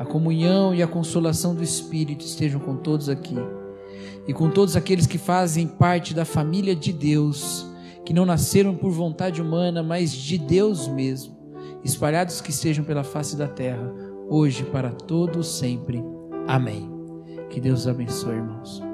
a 0.00 0.04
comunhão 0.06 0.74
e 0.74 0.82
a 0.82 0.86
consolação 0.86 1.54
do 1.54 1.62
Espírito 1.62 2.24
estejam 2.24 2.58
com 2.58 2.74
todos 2.74 3.10
aqui 3.10 3.36
e 4.26 4.32
com 4.32 4.48
todos 4.48 4.74
aqueles 4.74 5.06
que 5.06 5.18
fazem 5.18 5.66
parte 5.66 6.14
da 6.14 6.24
família 6.24 6.74
de 6.74 6.90
Deus, 6.90 7.66
que 8.02 8.14
não 8.14 8.24
nasceram 8.24 8.74
por 8.74 8.90
vontade 8.90 9.42
humana, 9.42 9.82
mas 9.82 10.10
de 10.10 10.38
Deus 10.38 10.88
mesmo, 10.88 11.36
espalhados 11.84 12.40
que 12.40 12.50
estejam 12.50 12.82
pela 12.82 13.04
face 13.04 13.36
da 13.36 13.46
terra, 13.46 13.92
hoje 14.26 14.64
para 14.64 14.90
todos 14.90 15.58
sempre. 15.58 16.02
Amém. 16.48 16.90
Que 17.50 17.60
Deus 17.60 17.86
abençoe, 17.86 18.36
irmãos. 18.36 18.89